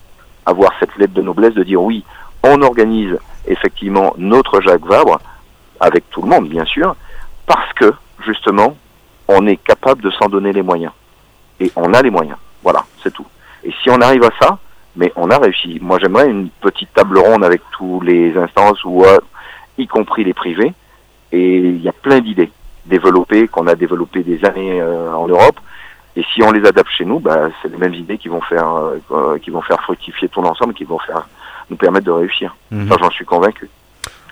[0.46, 2.04] avoir cette lettre de noblesse de dire oui,
[2.42, 5.18] on organise effectivement notre Jacques Vabre
[5.80, 6.94] avec tout le monde, bien sûr,
[7.46, 7.92] parce que
[8.24, 8.76] justement,
[9.28, 10.92] on est capable de s'en donner les moyens.
[11.60, 12.36] Et on a les moyens.
[12.62, 13.26] Voilà, c'est tout.
[13.64, 14.58] Et si on arrive à ça,
[14.96, 15.78] mais on a réussi.
[15.80, 19.18] Moi, j'aimerais une petite table ronde avec tous les instances, ou euh,
[19.78, 20.72] y compris les privés.
[21.32, 22.50] Et il y a plein d'idées
[22.86, 25.58] développées, qu'on a développées des années euh, en Europe.
[26.16, 28.68] Et si on les adapte chez nous, bah, c'est les mêmes idées qui vont faire,
[28.68, 31.26] euh, euh, qui vont faire fructifier tout l'ensemble, qui vont faire
[31.70, 32.54] nous permettre de réussir.
[32.70, 32.88] Mhm.
[32.88, 33.68] Ça, j'en suis convaincu.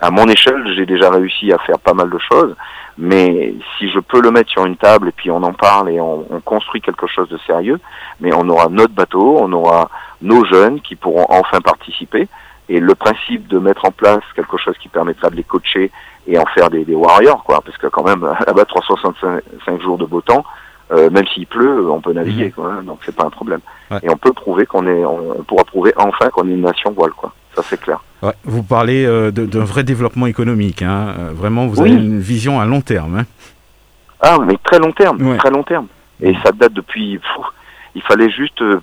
[0.03, 2.57] À mon échelle, j'ai déjà réussi à faire pas mal de choses,
[2.99, 6.01] mais si je peux le mettre sur une table et puis on en parle et
[6.01, 7.79] on, on construit quelque chose de sérieux,
[8.21, 9.89] mais on aura notre bateau, on aura
[10.21, 12.27] nos jeunes qui pourront enfin participer.
[12.69, 15.93] Et le principe de mettre en place quelque chose qui permettra de les coacher
[16.27, 20.05] et en faire des, des warriors, quoi, parce que quand même là-bas 365 jours de
[20.05, 20.45] beau temps,
[20.91, 23.61] euh, même s'il pleut, on peut naviguer, quoi, hein, donc c'est pas un problème.
[23.89, 23.99] Ouais.
[24.03, 26.91] Et on peut prouver qu'on est, on, on pourra prouver enfin qu'on est une nation
[26.91, 27.33] voile, quoi.
[27.55, 28.03] Ça c'est clair.
[28.23, 30.83] Ouais, vous parlez euh, d'un vrai développement économique.
[30.83, 31.15] Hein.
[31.19, 31.91] Euh, Vraiment, vous Oui.
[31.93, 33.19] avez une vision à long terme.
[33.19, 33.27] hein.
[34.21, 35.37] Ah, mais très long terme, Ouais.
[35.37, 35.87] très long terme.
[36.21, 37.19] Et ça date depuis.
[37.95, 38.81] il fallait juste euh,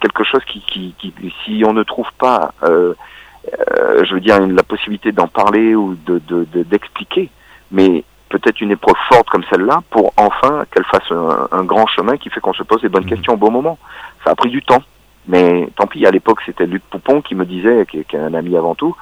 [0.00, 1.12] quelque chose qui, qui, qui,
[1.44, 6.46] si on ne trouve pas, je veux dire, la possibilité d'en parler ou de de-
[6.52, 7.30] de- d'expliquer,
[7.70, 12.16] mais peut-être une épreuve forte comme celle-là pour enfin qu'elle fasse un, un grand chemin
[12.16, 13.08] qui fait qu'on se pose les bonnes Mhm.
[13.10, 13.78] questions au bon moment.
[14.24, 14.82] Ça a pris du temps,
[15.28, 16.06] mais tant pis.
[16.06, 18.74] À l'époque, c'était Luc Poupon qui me disait, qui, est- qui est un ami avant
[18.74, 18.96] tout,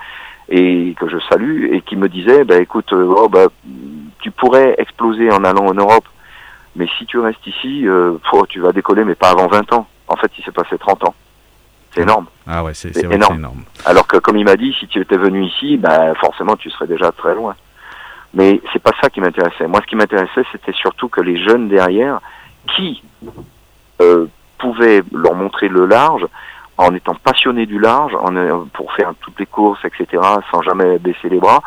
[0.48, 3.46] et que je salue, et qui me disait, bah écoute, euh, oh, bah,
[4.20, 6.06] tu pourrais exploser en allant en Europe,
[6.76, 8.14] mais si tu restes ici, euh,
[8.48, 9.86] tu vas décoller, mais pas avant 20 ans.
[10.08, 11.14] En fait, il s'est passé 30 ans.
[11.92, 12.26] C'est énorme.
[12.46, 13.36] Ah ouais, c'est énorme.
[13.36, 13.62] énorme.
[13.84, 16.86] Alors que, comme il m'a dit, si tu étais venu ici, bah, forcément, tu serais
[16.86, 17.54] déjà très loin.
[18.34, 19.66] Mais c'est pas ça qui m'intéressait.
[19.66, 22.20] Moi, ce qui m'intéressait, c'était surtout que les jeunes derrière,
[22.76, 23.02] qui
[24.00, 24.26] euh,
[24.60, 26.26] pouvaient leur montrer le large,
[26.78, 30.98] en étant passionnés du large, en, euh, pour faire toutes les courses, etc., sans jamais
[30.98, 31.62] baisser les bras,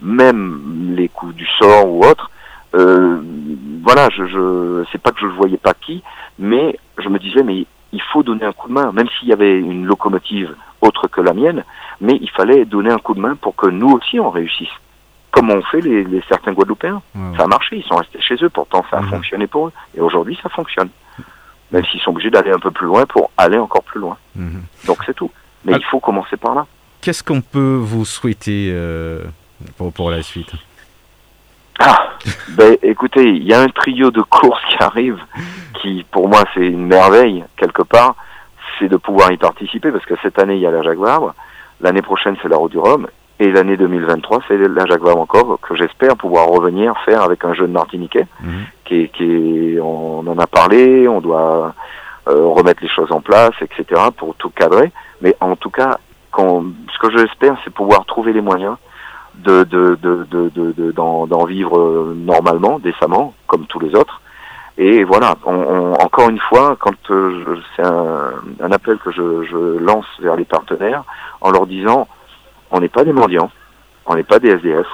[0.00, 2.30] même les coups du sort ou autre.
[2.74, 3.18] Euh,
[3.82, 6.02] voilà, je, je c'est pas que je ne voyais pas qui,
[6.38, 9.32] mais je me disais, mais il faut donner un coup de main, même s'il y
[9.32, 11.64] avait une locomotive autre que la mienne,
[12.00, 14.68] mais il fallait donner un coup de main pour que nous aussi on réussisse.
[15.30, 17.02] Comme ont fait les, les certains Guadeloupéens.
[17.36, 19.72] Ça a marché, ils sont restés chez eux, pourtant ça a fonctionné pour eux.
[19.96, 20.90] Et aujourd'hui ça fonctionne.
[21.72, 24.16] Même s'ils sont obligés d'aller un peu plus loin pour aller encore plus loin.
[24.36, 24.62] Mhm.
[24.86, 25.30] Donc c'est tout.
[25.64, 25.78] Mais Ah.
[25.78, 26.66] il faut commencer par là.
[27.00, 29.22] Qu'est-ce qu'on peut vous souhaiter euh,
[29.76, 30.50] pour, pour la suite?
[31.80, 32.08] Ah,
[32.50, 35.18] ben écoutez, il y a un trio de courses qui arrive,
[35.80, 38.16] qui pour moi c'est une merveille quelque part,
[38.78, 41.34] c'est de pouvoir y participer parce que cette année il y a la Jacques Vabre,
[41.80, 43.06] l'année prochaine c'est la Route du Rhum
[43.40, 45.00] et l'année 2023 c'est la Jacques
[45.62, 48.50] que j'espère pouvoir revenir faire avec un jeune Martiniquais Mhm.
[48.84, 49.24] qui, est- qui
[49.76, 51.74] est- on en a parlé, on doit
[52.28, 54.02] euh, remettre les choses en place, etc.
[54.14, 54.92] pour tout cadrer.
[55.22, 55.96] Mais en tout cas,
[56.30, 58.76] quand, ce que j'espère, c'est pouvoir trouver les moyens
[59.36, 64.20] de de de de de- de- d'en d'en vivre normalement, décemment, comme tous les autres.
[64.76, 68.30] Et voilà, on, on- encore une fois, quand euh, c'est un,
[68.62, 71.04] un appel que je, je lance vers les partenaires,
[71.40, 72.06] en leur disant,
[72.70, 73.50] on n'est pas des mendiants,
[74.06, 74.86] on n'est pas des SDF,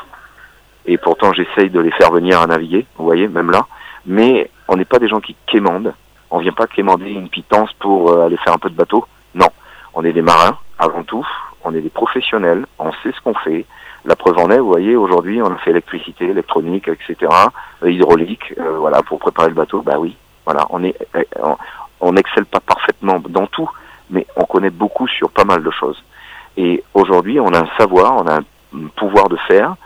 [0.87, 3.66] et pourtant j'essaye de les faire venir à naviguer, vous voyez, même là,
[4.06, 5.94] mais on n'est pas des gens qui quémandent,
[6.30, 9.48] on vient pas quémander une pitance pour euh, aller faire un peu de bateau, non,
[9.94, 11.26] on est des marins avant tout,
[11.64, 13.64] on est des professionnels, on sait ce qu'on fait,
[14.04, 17.16] La preuve en est, vous voyez, aujourd'hui, on a fait électricité, électronique, etc.,
[17.82, 19.80] euh, hydraulique, euh, voilà, pour préparer le bateau.
[19.80, 20.94] Bah oui, voilà, on est,
[22.00, 23.70] on n'excelle pas parfaitement dans tout,
[24.10, 26.02] mais on connaît beaucoup sur pas mal de choses.
[26.56, 29.76] Et aujourd'hui, on a un savoir, on a un pouvoir de faire,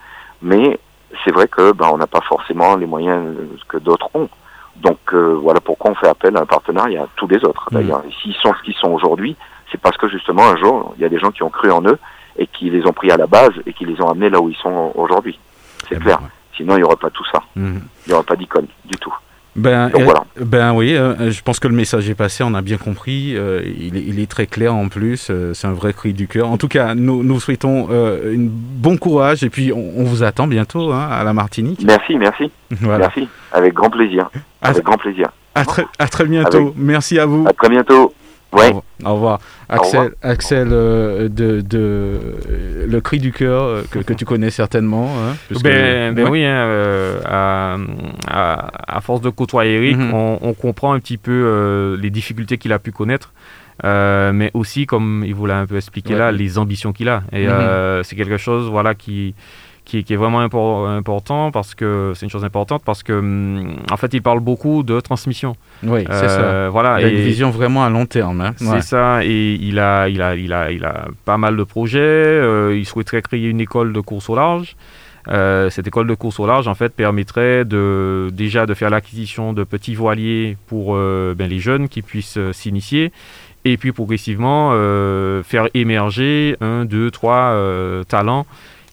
[0.42, 0.78] mais
[1.24, 3.34] c'est vrai que ben, on n'a pas forcément les moyens
[3.68, 4.28] que d'autres ont.
[4.76, 7.74] Donc euh, voilà pourquoi on fait appel à un partenariat, tous les autres mmh.
[7.74, 8.02] d'ailleurs.
[8.06, 9.36] Et s'ils sont ce qu'ils sont aujourd'hui,
[9.70, 11.82] c'est parce que justement un jour, il y a des gens qui ont cru en
[11.82, 11.98] eux
[12.36, 14.48] et qui les ont pris à la base et qui les ont amenés là où
[14.48, 15.38] ils sont aujourd'hui.
[15.88, 16.18] C'est eh clair.
[16.20, 17.40] Ben, Sinon, il n'y aurait pas tout ça.
[17.54, 17.78] Mmh.
[18.06, 19.14] Il n'y aurait pas d'icône du tout.
[19.58, 19.90] Ben,
[20.40, 23.34] ben oui, euh, je pense que le message est passé, on a bien compris.
[23.36, 26.48] Euh, il, est, très clair en plus, euh, c'est un vrai cri du cœur.
[26.48, 30.92] En tout cas, nous, nous souhaitons un bon courage et puis on, vous attend bientôt
[30.92, 31.82] hein, à la Martinique.
[31.84, 32.50] Merci, merci.
[32.80, 34.30] Merci, avec grand plaisir.
[34.62, 35.28] Avec grand plaisir.
[35.54, 36.72] À, très, à très bientôt.
[36.76, 37.44] Merci à vous.
[37.48, 38.12] À très bientôt.
[38.52, 38.72] Ouais.
[39.04, 39.40] Au revoir.
[39.68, 42.18] Axel, Axel euh, de, de,
[42.86, 45.10] Le Cri du Cœur, euh, que, que, tu connais certainement.
[45.18, 47.76] Hein, ben, ben oui, hein, euh, à,
[48.86, 50.14] à, force de côtoyer Eric, mhm.
[50.14, 53.32] on, on, comprend un petit peu les difficultés qu'il a pu connaître.
[53.84, 57.22] mais aussi, comme il vous l'a un peu expliqué là, les ambitions qu'il a.
[57.32, 58.02] Et mhm.
[58.04, 59.34] c'est quelque chose voilà, qui,
[59.88, 64.12] qui, est vraiment important parce que c'est une chose importante parce que hum, en fait
[64.12, 65.56] il parle beaucoup de transmission.
[65.82, 66.40] Oui, c'est ça.
[66.40, 68.40] Euh, voilà, il a une vision vraiment à long terme.
[68.42, 68.52] Hein.
[68.56, 71.98] C'est ça, et il a, il a, il a, il a pas mal de projets.
[72.00, 74.76] Euh, il souhaiterait créer une école de course au large.
[75.28, 79.52] Euh, cette école de course au large en fait permettrait de déjà de faire l'acquisition
[79.52, 83.12] de petits voiliers pour ben, les jeunes qui puissent s'initier
[83.66, 84.70] et puis progressivement
[85.42, 87.54] faire émerger un, deux, trois
[88.08, 88.46] talents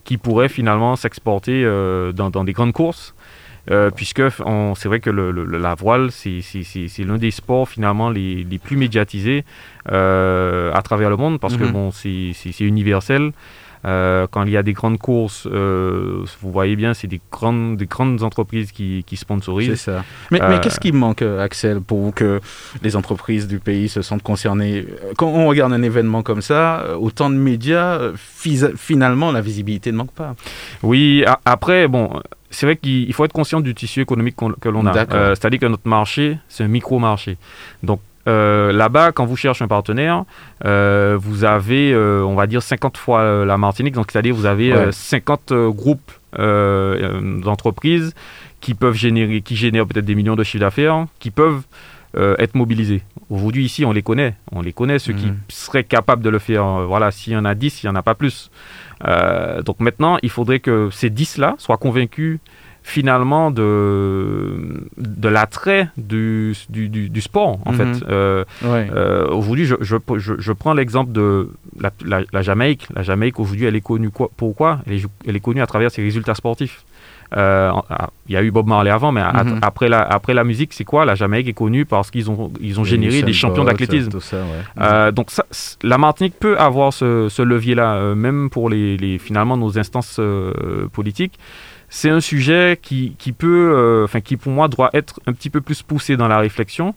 [0.06, 3.14] qui pourrait finalement s'exporter euh, dans, des grandes courses.
[3.68, 6.40] Euh, puisque c'est vrai que la voile, c'est
[7.00, 9.44] l'un des sports finalement les, plus médiatisés
[9.90, 11.72] euh, à travers le monde, parce que mhm.
[11.72, 13.32] bon, c'est universel.
[13.86, 17.76] Euh, quand il y a des grandes courses, euh, vous voyez bien, c'est des grandes,
[17.76, 19.70] des grandes entreprises qui, qui sponsorisent.
[19.70, 20.04] C'est ça.
[20.30, 22.40] Mais, mais euh, qu'est-ce qui manque, Axel, pour que
[22.82, 24.84] les entreprises du pays se sentent concernées?
[25.16, 28.00] Quand on regarde un événement comme ça, autant de médias,
[28.76, 30.34] finalement, la visibilité ne manque pas.
[30.82, 32.20] Oui, après, bon,
[32.50, 34.92] c'est vrai qu'il faut être conscient du tissu économique que l'on a.
[35.34, 37.36] C'est-à-dire que notre marché, c'est un micro-marché.
[37.82, 40.24] Donc, euh, là-bas, quand vous cherchez un partenaire,
[40.64, 43.94] euh, vous avez, euh, on va dire, 50 fois la Martinique.
[43.94, 48.14] Donc, c'est-à-dire, vous avez 50 groupes d'entreprises
[48.60, 51.62] qui peuvent générer, qui génèrent peut-être des millions de chiffres d'affaires, qui peuvent
[52.14, 53.02] être mobilisés.
[53.28, 54.34] Aujourd'hui, ici, on les connaît.
[54.52, 55.38] On les connaît, ceux qui mhm.
[55.48, 56.86] seraient capables de le faire.
[56.86, 58.50] voilà, s'il y en a 10, il n'y en a pas plus.
[59.64, 62.38] donc maintenant, il faudrait que ces 10-là soient convaincus
[62.86, 67.84] finalement de, de l'attrait du, du, du, sport, en fait.
[67.84, 68.00] Mhm.
[68.08, 71.90] Euh, euh, aujourd'hui, je, je, je, prends l'exemple de la,
[72.32, 72.86] la, Jamaïque.
[72.94, 74.78] La Jamaïque, aujourd'hui, elle est connue quoi, pourquoi?
[74.86, 76.84] Elle est, elle est connue à travers ses résultats sportifs.
[77.36, 79.58] Euh, ah, il y a eu Bob Marley avant, mais mhm.
[79.62, 81.04] après, la, après la musique, c'est quoi?
[81.04, 84.12] La Jamaïque est connue parce qu'ils ont, ils ont généré des champions d'athlétisme.
[85.12, 85.44] donc ça,
[85.82, 90.20] la Martinique peut avoir ce, ce levier-là, même pour les, les, finalement nos instances
[90.92, 91.36] politiques
[91.88, 95.50] c'est un sujet qui, qui peut, euh, enfin qui pour moi doit être un petit
[95.50, 96.94] peu plus poussé dans la réflexion.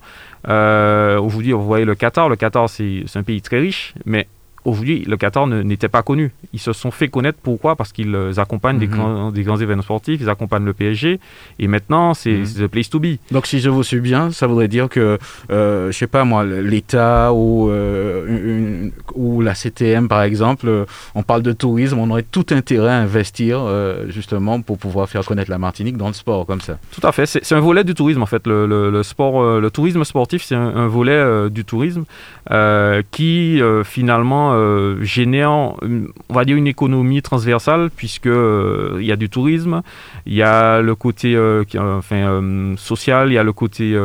[0.48, 2.30] Euh, aujourd'hui, vous voyez le Qatar.
[2.30, 4.28] Le Qatar, c'est un pays très riche, mais
[4.66, 6.32] aujourd'hui, le Qatar n'était pas connu.
[6.54, 7.76] Ils se sont fait connaître pourquoi?
[7.76, 8.94] Parce qu'ils euh, accompagnent des, mhm.
[8.94, 11.20] grands, des, grands, événements sportifs, ils accompagnent le PSG,
[11.60, 12.46] et maintenant, c'est mhm.
[12.46, 13.18] the place to be.
[13.32, 15.18] Donc, si je vous suis bien, ça voudrait dire que,
[15.52, 21.24] euh, je sais pas moi, l'État ou, euh, ou la CTM, par exemple, euh, on
[21.24, 23.60] parle de tourisme, on aurait tout intérêt à investir,
[24.08, 26.78] justement, pour pouvoir faire connaître la Martinique dans le sport, comme ça.
[26.92, 27.26] Tout à fait.
[27.26, 28.46] C'est un volet du tourisme, en fait.
[28.48, 32.04] Le, le, sport, le tourisme sportif, c'est un, un, volet du tourisme
[33.12, 39.16] qui, finalement, euh, génère, on va dire, une économie transversale, puisque euh, il y a
[39.16, 39.82] du tourisme,
[40.26, 41.64] il y a le côté euh,
[41.98, 43.98] enfin, social, il y a le côté,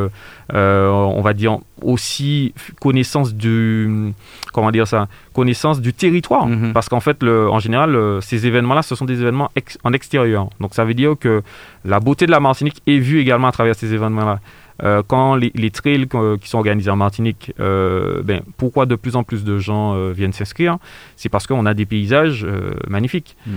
[0.53, 4.13] on va dire, aussi connaissance du,
[4.53, 6.47] comment dire ça, connaissance du territoire.
[6.47, 6.73] Mhm.
[6.73, 9.51] Parce qu'en fait, le, en général, ces événements-là, ce sont des événements
[9.85, 10.49] en extérieur.
[10.61, 11.43] Donc ça veut dire que
[11.85, 14.41] la beauté de la Martinique est vue également à travers ces événements-là.
[14.83, 16.09] Euh, quand les, trails
[16.41, 20.13] qui sont organisés en Martinique, euh, ben, pourquoi de plus en plus de gens euh,
[20.13, 20.79] viennent s'inscrire?
[21.17, 22.47] C'est parce qu'on a des paysages
[22.89, 23.37] magnifiques.
[23.47, 23.57] Mm.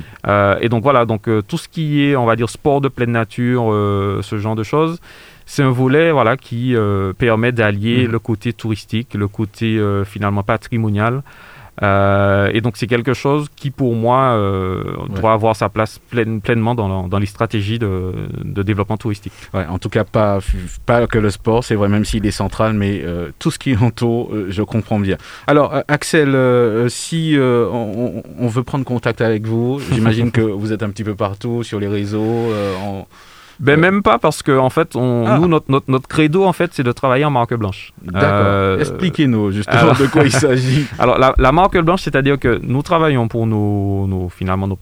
[0.61, 3.69] et donc voilà, donc tout ce qui est, on va dire, sport de pleine nature,
[4.21, 4.99] ce genre de choses,
[5.45, 6.75] c'est un volet voilà, qui
[7.17, 8.11] permet d'allier mm.
[8.11, 11.23] le côté touristique, le côté finalement patrimonial.
[11.83, 16.41] Euh, et donc c'est quelque chose qui pour moi euh, doit avoir sa place pleine,
[16.41, 18.13] pleinement dans, dans, les stratégies de,
[18.43, 19.33] de, développement touristique.
[19.53, 20.39] Ouais, en tout cas pas,
[20.85, 23.75] pas que le sport, c'est vrai même s'il est central, mais euh, tout ce qui
[23.75, 25.17] entoure, euh, je comprends bien.
[25.45, 30.83] Alors Axel, euh, si on, on, veut prendre contact avec vous, j'imagine que vous êtes
[30.83, 32.51] un petit peu partout sur les réseaux.
[32.81, 33.07] En
[33.59, 35.37] ben même pas parce que en fait, on, ah.
[35.39, 37.93] nous notre, notre, notre, credo en fait, c'est de travailler en marque blanche.
[38.03, 38.29] D'accord.
[38.31, 40.85] Euh, Expliquez-nous justement de quoi il s'agit.
[40.99, 44.79] Alors la, la, marque blanche, c'est-à-dire que nous travaillons pour nos, nos finalement, nos,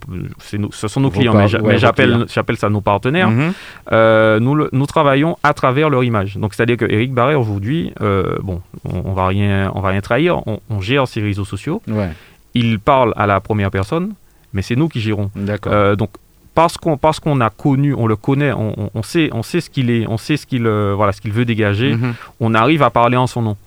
[0.54, 3.30] nous, ce sont nos clients, mais j'appelle j'appelle ça nos partenaires.
[3.30, 3.54] Mhm.
[3.92, 6.38] euh, nous nous travaillons à travers leur image.
[6.38, 10.02] Donc c'est-à-dire que Eric Barret aujourd'hui, euh, bon, on, on, va rien on va rien
[10.02, 11.82] trahir, on, on gère ses réseaux sociaux.
[11.88, 12.10] Ouais.
[12.54, 14.14] Il parle à la première personne
[14.56, 15.30] mais c'est nous qui gérons.
[15.68, 16.12] Euh, donc
[16.56, 19.70] parce qu'on parce qu'on a connu, on le connaît, on, on sait on sait ce
[19.70, 21.96] qu'il est, on sait ce qu'il euh, voilà ce qu'il veut dégager.
[21.96, 22.14] Mhm.
[22.40, 23.58] On arrive à parler en son nom.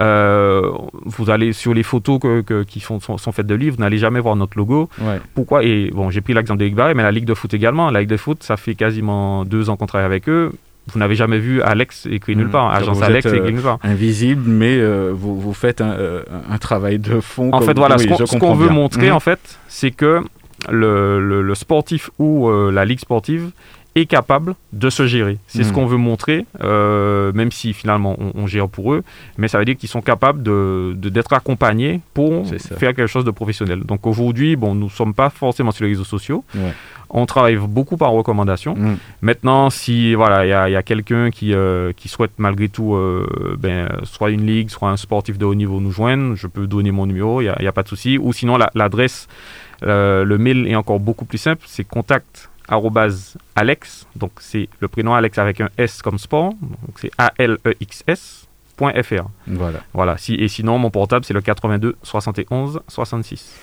[0.00, 0.72] Euh,
[1.04, 3.98] vous allez sur les photos que, que, qui sont, sont, faites de livres, vous n'allez
[3.98, 4.90] jamais voir notre logo.
[5.00, 5.20] Ouais.
[5.34, 5.62] Pourquoi?
[5.62, 7.90] Et bon, j'ai pris l'exemple de Ligue Barré, mais la Ligue de foot également.
[7.90, 10.50] La Ligue de foot, ça fait quasiment deux ans qu'on travaille avec eux.
[10.92, 12.52] Vous n'avez jamais vu Alex écrit nulle mhm.
[12.52, 13.78] part, agence Alex écrit nulle part.
[13.84, 15.96] Invisible, mais euh, vous, vous, faites un,
[16.50, 17.50] un, travail de fond.
[17.52, 19.14] En fait, voilà, oui, ce qu'on veut montrer, mhm.
[19.14, 20.22] en fait, c'est que
[20.70, 23.50] le, le, le, sportif ou euh, la ligue sportive
[23.94, 25.38] est capable de se gérer.
[25.46, 25.64] C'est mmh.
[25.64, 29.04] ce qu'on veut montrer, euh, même si finalement on, on, gère pour eux,
[29.38, 33.24] mais ça veut dire qu'ils sont capables d'être de, d'être accompagnés pour faire quelque chose
[33.24, 33.80] de professionnel.
[33.84, 36.44] Donc aujourd'hui, bon, nous ne sommes pas forcément sur les réseaux sociaux.
[36.54, 36.72] Ouais.
[37.10, 38.74] On travaille beaucoup par recommandation.
[38.74, 38.96] Mmh.
[39.22, 43.88] Maintenant, si voilà, il y a, quelqu'un qui, euh, qui souhaite malgré tout, euh, ben,
[44.02, 47.06] soit une ligue, soit un sportif de haut niveau nous joindre, je peux donner mon
[47.06, 48.18] numéro, il n'y a, a, pas de souci.
[48.18, 49.34] Ou sinon, l'adresse, la,
[49.84, 52.50] euh, le mail est encore beaucoup plus simple, c'est contact
[53.56, 58.48] Alex, donc c'est le prénom Alex avec un S comme sport, donc c'est A-L-E-X-S.
[58.76, 59.28] .fr.
[59.46, 59.80] Voilà.
[59.92, 60.18] Voilà.
[60.18, 63.54] Si, et sinon, mon portable, c'est le 82 71 66.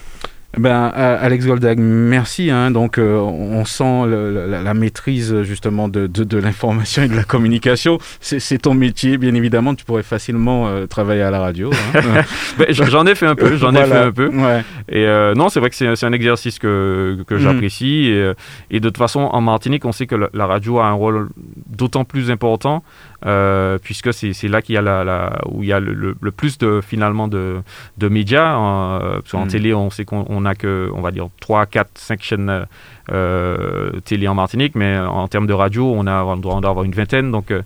[0.57, 2.51] Ben, Alex Goldag, merci.
[2.51, 2.71] Hein.
[2.71, 7.15] Donc, euh, on sent le, la, la, maîtrise justement de, de, de l'information et de
[7.15, 7.99] la communication.
[8.19, 9.75] C'est ton métier, bien évidemment.
[9.75, 11.71] Tu pourrais facilement euh, travailler à la radio.
[11.95, 12.23] Hein.
[12.57, 13.55] ben, j'en ai fait un peu.
[13.55, 14.27] J'en ai fait un peu.
[14.27, 14.63] Ouais.
[14.89, 18.11] Et euh, non, c'est vrai que c'est un exercice que, que j'apprécie.
[18.11, 18.33] Mm.
[18.71, 20.93] Et, et, de toute façon, en Martinique, on sait que la, la radio a un
[20.93, 21.29] rôle
[21.65, 22.83] d'autant plus important
[23.25, 26.15] euh, puisque c'est là qu'il y a la, la, où il y a le, le,
[26.19, 27.61] le, plus de finalement de,
[27.97, 28.57] de médias.
[28.57, 29.49] Euh, parce qu'en mm.
[29.49, 32.65] télé, on sait qu'on n'a que, on va dire, 3, 4, 5 chaînes
[33.11, 36.83] euh, télé en Martinique, mais en termes de radio, on, a, on doit en avoir
[36.83, 37.31] une vingtaine.
[37.31, 37.61] Donc, euh,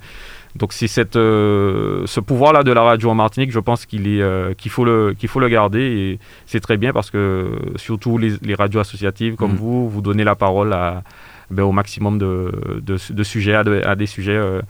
[0.56, 4.22] donc c'est cette, euh, ce pouvoir-là de la radio en Martinique, je pense qu'il est
[4.22, 8.18] euh, qu'il faut le qu'il faut le garder et c'est très bien parce que surtout
[8.18, 9.58] les, les radios associatives comme mmh.
[9.58, 11.04] vous, vous donnez la parole à
[11.52, 14.62] ben, au maximum de, de, de sujets à, de, à des sujets euh,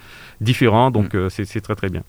[0.42, 0.92] différents.
[0.92, 1.18] Donc mm.
[1.18, 2.02] euh, c'est très très bien.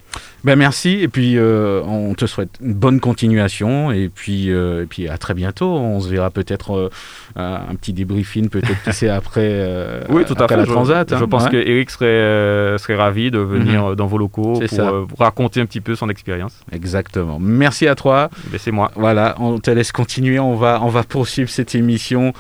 [0.45, 4.87] Ben, merci et puis euh, on te souhaite une bonne continuation et puis, euh, et
[4.87, 5.77] puis à très bientôt.
[5.77, 6.91] On se verra peut-être
[7.37, 10.57] un petit débriefing peut-être qui c'est après, oui, tout après à fait.
[10.57, 11.11] la je, Transat.
[11.11, 11.51] Je, hein, pense ouais.
[11.51, 13.97] que Eric serait, serait ravi de venir mm -hmm.
[13.97, 14.61] dans vos locaux
[15.09, 16.55] pour raconter un petit peu son expérience.
[16.73, 17.39] Exactement.
[17.41, 18.31] Merci à toi.
[18.51, 18.91] Ben, c'est moi.
[18.95, 20.39] Voilà, on te laisse continuer.
[20.39, 22.33] On va, on va poursuivre cette émission.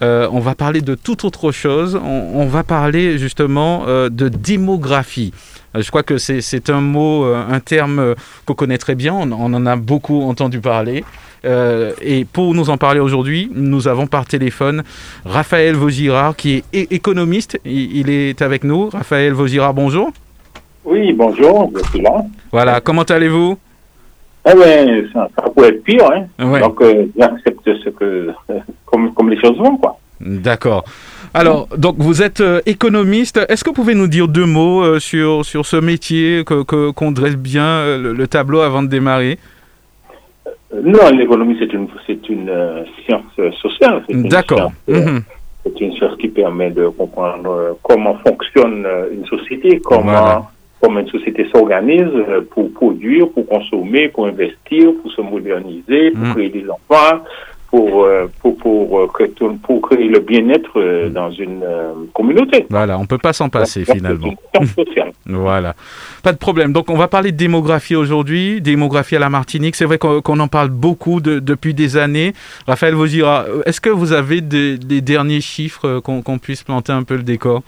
[0.00, 1.96] on va parler de toute autre chose.
[1.96, 3.72] On, on va parler justement
[4.20, 5.33] de démographie.
[5.74, 8.14] Je crois que c'est un mot, euh, un terme euh,
[8.46, 11.04] qu'on connaît très bien, on, on, en a beaucoup entendu parler.
[11.44, 14.82] Euh, et pour nous en parler aujourd'hui, nous avons par téléphone
[15.24, 17.58] Raphaël Vaugirard, qui est économiste.
[17.64, 18.88] Il, il est avec nous.
[18.88, 20.10] Raphaël Vaugirard, bonjour.
[20.84, 22.24] Oui, bonjour, je suis là.
[22.52, 23.58] Voilà, comment allez-vous?
[24.46, 26.26] Eh bien, ça, ça, pourrait être pire, hein.
[26.44, 26.60] Ouais.
[26.60, 28.28] Donc, euh, j'accepte ce que,
[28.84, 29.98] comme, comme les choses vont, quoi.
[30.20, 30.84] D'accord.
[31.36, 33.40] Alors, donc vous êtes euh, économiste.
[33.48, 36.92] Est-ce que vous pouvez nous dire deux mots euh, sur, sur ce métier, qu'on que,
[36.92, 39.38] qu dresse bien euh, le, le, tableau avant de démarrer?
[40.72, 41.88] Non, l'économie, c'est une,
[42.28, 44.04] une euh, science sociale.
[44.08, 44.72] D'accord.
[44.86, 45.22] C'est mmh.
[45.80, 50.42] une science qui permet de comprendre comment fonctionne une société, comment, voilà.
[50.80, 52.12] comment une société s'organise
[52.50, 56.34] pour produire, pour consommer, pour investir, pour se moderniser, pour mmh.
[56.34, 57.24] créer des emplois
[57.74, 61.64] pour, euh, pour, pour, euh, pour créer le bien-être euh, dans une
[62.12, 62.66] communauté.
[62.70, 64.34] Voilà, on ne peut pas s'en passer finalement.
[65.26, 65.74] voilà,
[66.22, 66.72] pas de problème.
[66.72, 69.74] Donc on va parler de démographie aujourd'hui, démographie à la Martinique.
[69.74, 72.32] C'est vrai qu'on qu en parle beaucoup de, depuis des années.
[72.68, 77.02] Raphaël Vauzira, est-ce que vous avez des, des derniers chiffres qu'on qu puisse planter un
[77.02, 77.62] peu le décor?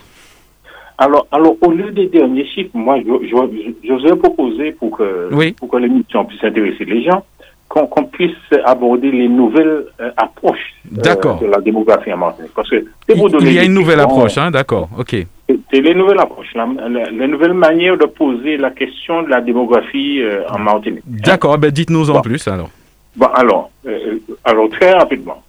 [0.99, 4.97] Alors, alors, au lieu des derniers chiffres, moi, je, je, je vous ai proposé pour
[4.97, 5.53] que, oui.
[5.53, 7.25] pour que l'émission puisse intéresser les gens,
[7.69, 12.53] qu'on qu puisse aborder les nouvelles euh, approches euh, de la démographie en Martinique.
[12.55, 15.17] Parce que il, y a une nouvelle approche, hein, d'accord, ok.
[15.49, 19.41] C'est les nouvelles approches, la, la, les nouvelles manières de poser la question de la
[19.41, 21.03] démographie euh, en Martinique.
[21.07, 22.23] D'accord, ben dites-nous en bon.
[22.23, 22.71] plus alors.
[23.17, 25.43] Bon, alors, euh, alors très rapidement,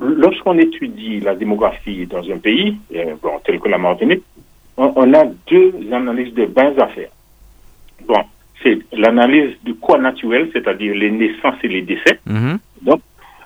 [0.00, 2.76] lorsqu'on étudie la démographie dans un pays,
[3.22, 4.22] bon, tel que la Martinique,
[4.76, 7.08] on, a deux analyses de base à faire.
[8.06, 8.22] Bon,
[8.62, 12.20] c'est l'analyse du quoi naturel, c'est-à-dire les naissances et les décès.
[12.26, 12.58] Mhm.
[12.82, 13.00] Donc,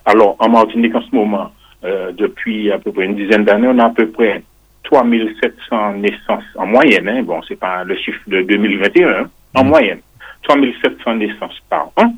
[0.05, 1.51] alors, en Martinique, en ce moment,
[1.85, 4.43] euh, depuis à peu près une dizaine d'années, on a à peu près
[4.85, 7.09] 3700 naissances en moyenne.
[7.09, 7.23] Hein.
[7.23, 9.31] Bon, c'est pas le chiffre de 2021, hein.
[9.55, 9.71] en mhm.
[9.71, 10.01] moyenne.
[10.45, 12.15] 3700 naissances par an.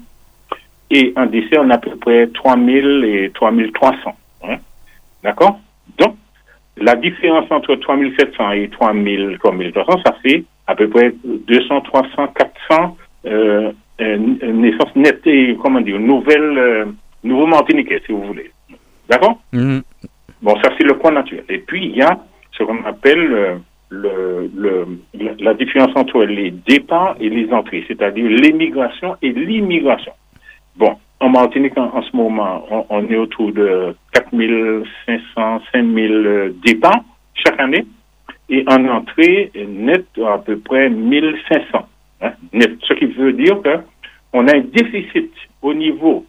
[0.91, 4.15] Et en décès, on a à peu près 3000 et 3300.
[4.45, 4.57] Hein.
[5.23, 5.59] D'accord?
[5.99, 6.17] Donc,
[6.77, 12.29] la différence entre 3700 et 3000, 3300, ça fait à peu près 200, 300,
[12.69, 12.97] 400
[13.27, 16.85] euh, euh, naissances nettes et, comment dire, nouvelles, euh,
[17.25, 18.51] nouveaux Martiniquais, si vous voulez.
[19.09, 19.41] D'accord?
[19.53, 19.83] Mhm.
[20.41, 21.45] Bon, ça c'est le coin naturel.
[21.49, 22.19] Et puis, il y a
[22.53, 23.55] ce qu'on appelle euh,
[23.91, 24.87] le, le,
[25.41, 30.13] la différence entre les départs et les entrées, c'est-à-dire l'émigration et l'immigration.
[30.77, 37.05] Bon, en Martinique, en, ce moment, on, est autour de 4500, 5000 départs
[37.35, 37.85] chaque année
[38.49, 41.89] et en entrée net à peu près 1500
[42.21, 42.73] hein, net.
[42.83, 45.31] Ce qui veut dire qu'on a un déficit
[45.63, 46.27] au niveau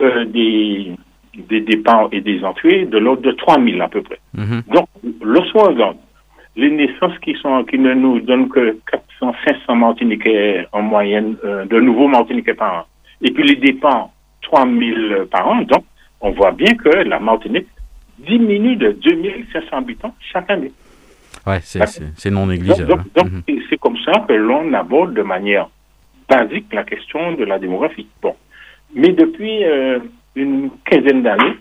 [0.00, 0.92] euh, des,
[1.34, 4.18] des départs et des entrées de l'ordre de 3000 à peu près.
[4.34, 4.62] Mhm.
[4.68, 4.88] Donc,
[5.22, 5.96] lorsqu'on regarde
[6.56, 11.64] les naissances qui sont qui ne nous donnent que 400, 500 Martiniquais en moyenne, euh,
[11.64, 12.84] de nouveaux Martiniquais par an,
[13.22, 14.10] et puis les dépenses
[14.42, 15.84] 3000 par an, donc
[16.20, 17.68] on voit bien que la Martinique
[18.18, 20.72] diminue de 2500 habitants chaque année.
[21.46, 22.86] Ouais, c'est non négligeable.
[22.88, 23.42] Donc, donc, Mhm.
[23.68, 25.68] c'est comme ça que l'on aborde de manière
[26.28, 28.06] basique la question de la démographie.
[28.22, 28.34] Bon.
[28.94, 29.98] Mais depuis euh,
[30.36, 31.56] une quinzaine d'années,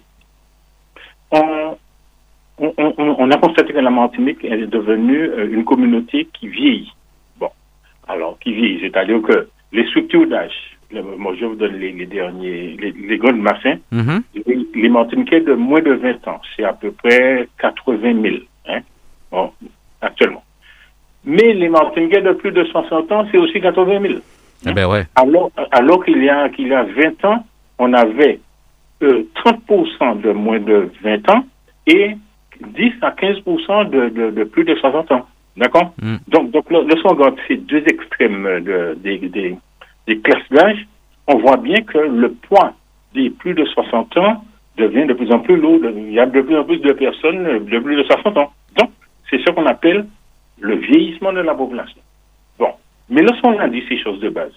[1.32, 1.78] on,
[2.60, 6.92] on, on, on a constaté que la Martinique est devenue euh, une communauté qui vieillit.
[7.40, 7.50] Bon.
[8.08, 10.78] Alors, qui vieillit, c'est-à-dire que les structures d'âge,
[11.18, 14.22] moi je vous donne les, les derniers, les, les grands massins, Mhm.
[14.46, 18.36] les, les Martiniquais de moins de 20 ans, c'est à peu près 80 000,
[18.68, 18.82] hein,
[19.32, 19.52] bon,
[20.02, 20.44] actuellement.
[21.24, 24.14] Mais les Martiniquais de plus de 60 ans, c'est aussi 80 000.
[24.68, 25.06] Eh ben ouais.
[25.16, 27.46] Alors, alors qu'il y a qu'il y a 20 ans,
[27.80, 28.40] on avait
[29.04, 31.46] euh, 30% de moins de 20 ans
[31.88, 32.16] et
[32.62, 35.26] 10 à 15% de, de, de plus de 60 ans.
[35.58, 35.94] D'accord?
[36.02, 36.16] Mm.
[36.28, 39.58] Donc, donc le, le ces deux extrêmes de, des, des,
[40.08, 40.88] des classes d'âge,
[41.28, 42.74] on voit bien que le poids
[43.14, 44.44] des plus de 60 ans
[44.78, 45.80] devient de plus en plus lourd.
[45.96, 48.52] Il y a de plus en plus de personnes de plus de 60 ans.
[49.32, 50.06] C'est ce qu'on appelle
[50.60, 52.02] le vieillissement de la population.
[52.60, 52.70] Bon.
[53.10, 54.52] Mais lorsqu'on a dit ces choses de base,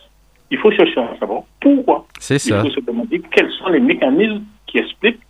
[0.51, 2.07] il faut chercher à savoir pourquoi.
[2.21, 2.61] C'est Il ça.
[2.61, 5.21] faut se demander quels sont les mécanismes qui expliquent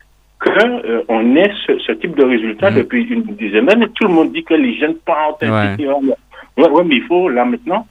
[0.41, 2.77] qu'on ait ce, ce type de résultat Mhm.
[2.79, 3.87] depuis une dizaine d'années.
[3.95, 5.43] Tout le monde dit que les jeunes partent.
[5.43, 5.75] Ouais.
[5.75, 5.93] etc.
[6.57, 7.87] Ouais, ouais, mais il faut là maintenant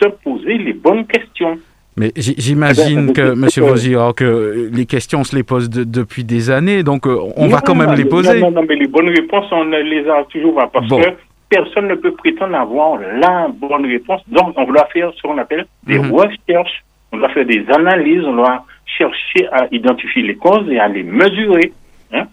[0.00, 1.58] se poser les bonnes questions.
[1.96, 5.36] Mais j- j'imagine Eh ben, que, euh, Monsieur euh, Vosir, que les questions on se
[5.36, 8.40] les pose de- depuis des années, donc euh, on va quand même non, les poser.
[8.40, 11.00] Non, non, mais les bonnes réponses, on ne les a toujours pas parce Bon.
[11.00, 11.08] que
[11.48, 14.22] personne ne peut prétendre avoir la bonne réponse.
[14.28, 16.10] Donc, on doit faire ce qu'on appelle des Mhm.
[16.12, 16.82] recherches,
[17.12, 18.64] on doit faire des analyses, on doit
[18.98, 21.72] chercher à identifier les causes et à les mesurer.
[22.12, 22.24] hein.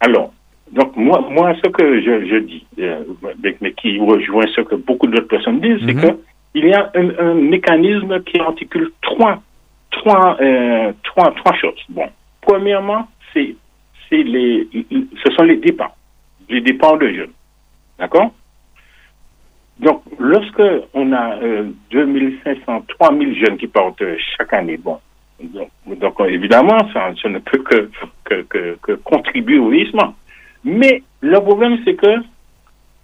[0.00, 0.32] Alors,
[0.72, 2.96] donc moi, moi, ce que je, je dis, euh,
[3.42, 6.00] mais, mais qui rejoint ce que beaucoup d'autres personnes disent, c'est Mhm.
[6.02, 6.18] que
[6.54, 9.42] il y a un, mécanisme qui articule trois,
[9.90, 11.80] trois, euh, trois, trois choses.
[11.88, 12.08] Bon,
[12.40, 13.56] premièrement, c'est
[14.08, 14.68] c'est les,
[15.24, 15.96] ce sont les dépenses,
[16.48, 17.32] les dépenses de jeunes.
[17.98, 18.32] D'accord?
[19.80, 24.98] Donc, lorsque on a euh, 2500, 3000 jeunes qui partent euh, chaque année, bon,
[25.40, 27.90] donc, évidemment, ça, ça ne peut que,
[28.24, 30.14] que, que, que contribuer au vieillissement.
[30.62, 32.22] Mais le problème, c'est que,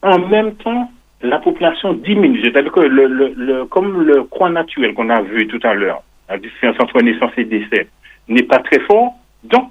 [0.03, 0.90] en même temps,
[1.23, 2.41] la population diminue.
[2.43, 7.01] C'est-à-dire que, comme le croix naturel qu'on a vu tout à l'heure, la différence entre
[7.03, 7.89] naissance et décès,
[8.29, 9.14] n'est pas très fort,
[9.45, 9.71] donc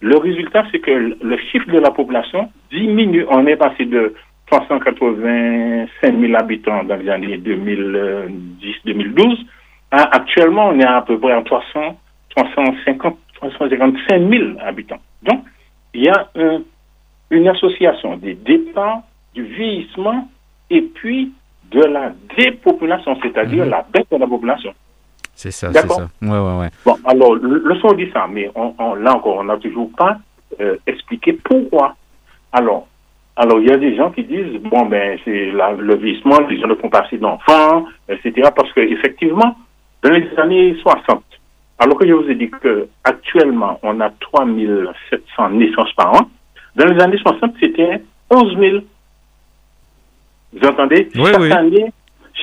[0.00, 3.24] le résultat, c'est que le chiffre de la population diminue.
[3.30, 4.14] On est passé de
[4.50, 9.46] 385 000 habitants dans les années 2010-2012
[9.90, 11.98] à actuellement, on est à peu près à 300,
[12.34, 15.00] 350, 355 000 habitants.
[15.22, 15.44] Donc,
[15.94, 16.62] il y a un-
[17.30, 19.02] une association des départs,
[19.34, 20.28] du vieillissement
[20.72, 21.32] et puis
[21.70, 23.70] de la dépopulation, c'est-à-dire Mhm.
[23.70, 24.72] la baisse de la population.
[25.34, 25.96] C'est ça, c'est D'accord.
[25.96, 26.08] ça.
[26.20, 26.68] Ouais, ouais, ouais.
[26.84, 30.18] Bon, alors, le, son dit ça, mais on, on- là encore, on n'a toujours pas
[30.60, 31.94] euh, expliqué pourquoi.
[32.52, 32.86] Alors,
[33.36, 36.66] alors, il y a des gens qui disent, bon, ben, c'est le vieillissement, les gens
[36.66, 39.56] ne font pas assez d'enfants, etc., parce que effectivement,
[40.02, 41.22] dans les années 60,
[41.78, 46.28] alors que je vous ai dit que actuellement, on a 3700 naissances par an,
[46.76, 48.78] dans les années 60, c'était 11 000.
[50.52, 51.08] Vous entendez?
[51.14, 51.52] Oui, chaque oui.
[51.52, 51.86] année,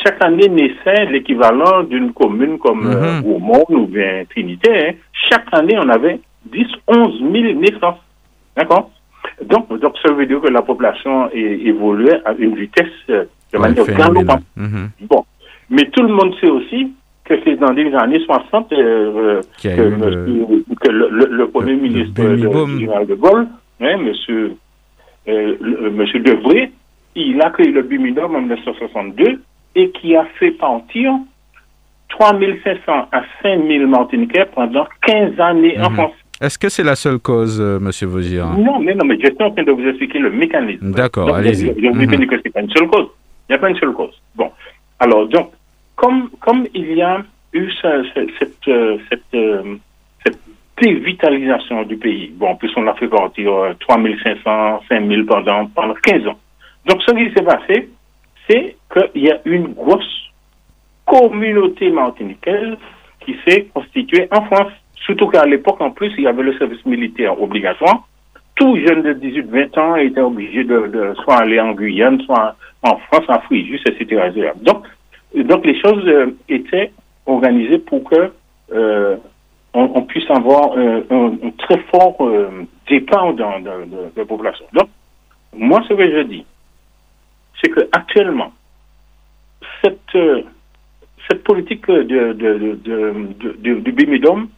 [0.03, 3.25] chaque année naissait l'équivalent d'une commune comme euh, Mhm.
[3.69, 4.69] ou bien Trinité.
[4.89, 4.91] hein.
[5.29, 7.99] Chaque année, on avait 10, 11 000 naissances.
[8.55, 8.91] D'accord?
[9.45, 13.69] Donc, donc, ça veut dire que la population évoluait à une vitesse euh, de Ouais,
[13.69, 14.43] manière galopante.
[14.55, 14.89] Mhm.
[15.01, 15.23] Bon.
[15.69, 16.91] Mais tout le monde sait aussi
[17.25, 21.73] que c'est dans les années 60 euh, que, le- monsieur- que le, le- le premier
[21.73, 22.35] le ministre de,
[23.05, 23.47] de Gaulle,
[23.81, 24.55] hein, monsieur,
[26.19, 26.71] Devré,
[27.15, 29.41] il a créé le Bimidum en 1962
[29.75, 31.13] et qui a fait partir
[32.09, 35.95] 3500 à 5000 Martiniquais pendant 15 années en Mhm.
[35.95, 36.13] France.
[36.41, 39.35] Est-ce que c'est la seule cause, euh, Monsieur Vosier Non, mais non, mais je suis
[39.43, 40.91] en train de vous expliquer le mécanisme.
[40.91, 41.67] D'accord, allez-y.
[41.67, 43.07] Je, je vous que c'est pas une seule cause.
[43.47, 44.19] Il n'y a pas une seule cause.
[44.35, 44.49] Bon.
[44.99, 45.51] Alors, donc,
[45.95, 47.21] comme, comme il y a
[47.53, 49.75] eu ce- ce- cette, euh, cette, euh,
[50.25, 50.39] cette
[50.81, 55.93] dévitalisation du pays, bon, en plus, on a fait partir euh, 3500, 5000 pendant, pendant
[55.95, 56.39] 15 ans.
[56.85, 57.89] Donc, ce qui s'est passé,
[58.49, 60.29] c'est qu'il y a une grosse
[61.05, 62.75] communauté martiniquaise
[63.25, 64.71] qui s'est constituée en France.
[64.95, 68.07] Surtout qu'à l'époque, en plus, il y avait le service militaire obligatoire.
[68.55, 73.25] Tout jeune de 18-20 ans était obligé de, soit aller en Guyane, soit en France,
[73.29, 74.31] en Fréjus, etc.
[74.61, 74.85] Donc,
[75.35, 76.91] donc les choses euh, étaient
[77.25, 78.31] organisées pour que
[78.73, 79.15] euh,
[79.73, 82.17] on, puisse avoir euh, un, très fort
[82.89, 83.71] départ dans, de
[84.17, 84.65] la population.
[84.73, 84.89] Donc,
[85.55, 86.45] moi, ce que je dis,
[87.61, 88.51] c'est que actuellement,
[89.83, 90.43] cette, euh,
[91.43, 92.33] politique de,
[93.53, 94.49] du Bimidum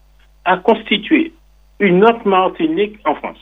[0.45, 1.33] a constitué
[1.79, 3.39] une autre Martinique en France.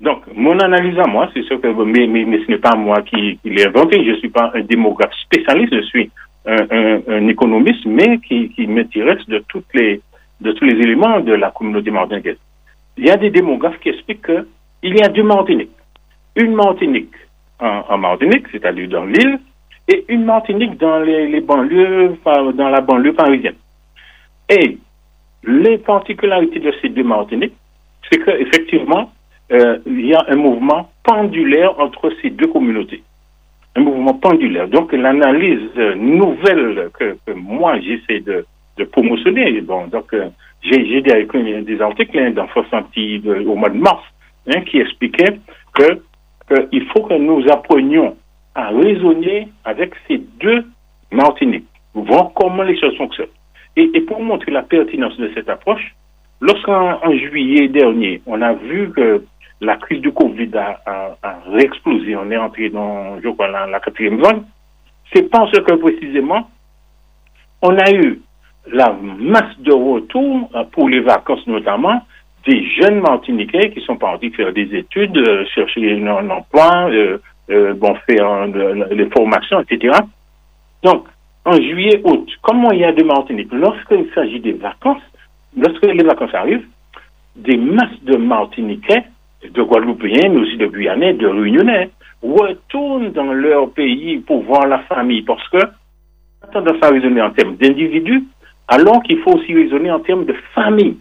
[0.00, 3.02] Donc, mon analyse à moi, c'est sûr que, mais, mais, mais ce n'est pas moi
[3.02, 6.10] qui, l'ai inventé, je ne suis pas un démographe spécialiste, je suis
[6.46, 12.38] un, économiste, mais qui, qui m'intéresse de, de tous les éléments de la communauté martiniquaise.
[12.96, 15.70] Il y a des démographes qui expliquent qu'il y a deux Martiniques.
[16.36, 17.14] Une Martinique
[17.60, 19.38] en, Martinique, c'est-à-dire dans l'île,
[19.88, 23.56] et une Martinique dans les, banlieues, dans la banlieue parisienne.
[24.48, 24.78] Et
[25.44, 27.54] les particularités de ces deux Martiniques,
[28.10, 29.10] c'est qu'effectivement,
[29.52, 33.02] euh, il y a un mouvement pendulaire entre ces deux communautés.
[33.76, 34.68] Un mouvement pendulaire.
[34.68, 38.44] Donc, l'analyse euh, nouvelle que, moi, j'essaie de,
[38.92, 40.28] promotionner, donc, euh,
[40.62, 44.04] j'ai j'ai des, articles hein, dans Fossanti de- au mois de mars
[44.46, 45.38] hein, qui expliquaient
[45.74, 46.00] que
[46.48, 48.16] qu'il faut que nous apprenions
[48.54, 50.64] à raisonner avec ces deux
[51.10, 53.26] Martiniques, voir comment les choses fonctionnent.
[53.76, 55.94] Et, pour montrer la pertinence de cette approche,
[56.40, 59.24] lorsqu'en en juillet dernier, on a vu que
[59.60, 60.80] la crise du Covid a,
[61.22, 64.42] a, réexplosé, on est entré dans, je crois, la, la quatrième vague,
[65.12, 66.50] c'est parce que précisément,
[67.62, 68.20] on a eu
[68.72, 72.02] la masse de retour euh, pour les vacances notamment
[72.48, 77.18] des jeunes Martiniquais qui sont partis faire des études, euh, chercher un, emploi, euh,
[77.50, 77.74] euh,
[78.08, 79.98] faire de- des formations, etc.
[80.82, 81.04] Donc,
[81.44, 85.02] en juillet, août, comment il y a de Martinique Lorsqu'il s'agit des vacances,
[85.56, 86.66] lorsque les vacances arrivent,
[87.36, 89.04] des masses de Martiniquais,
[89.44, 91.90] de Guadeloupéens, mais aussi de Guyanais, de Réunionnais,
[92.22, 95.58] retournent dans leur pays pour voir la famille, parce que
[96.42, 98.24] a tendance à raisonner en termes d'individus,
[98.68, 100.96] alors qu'il faut aussi raisonner en termes de famille.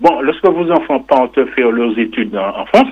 [0.00, 2.88] Bon, lorsque vos enfants partent faire leurs études en, France,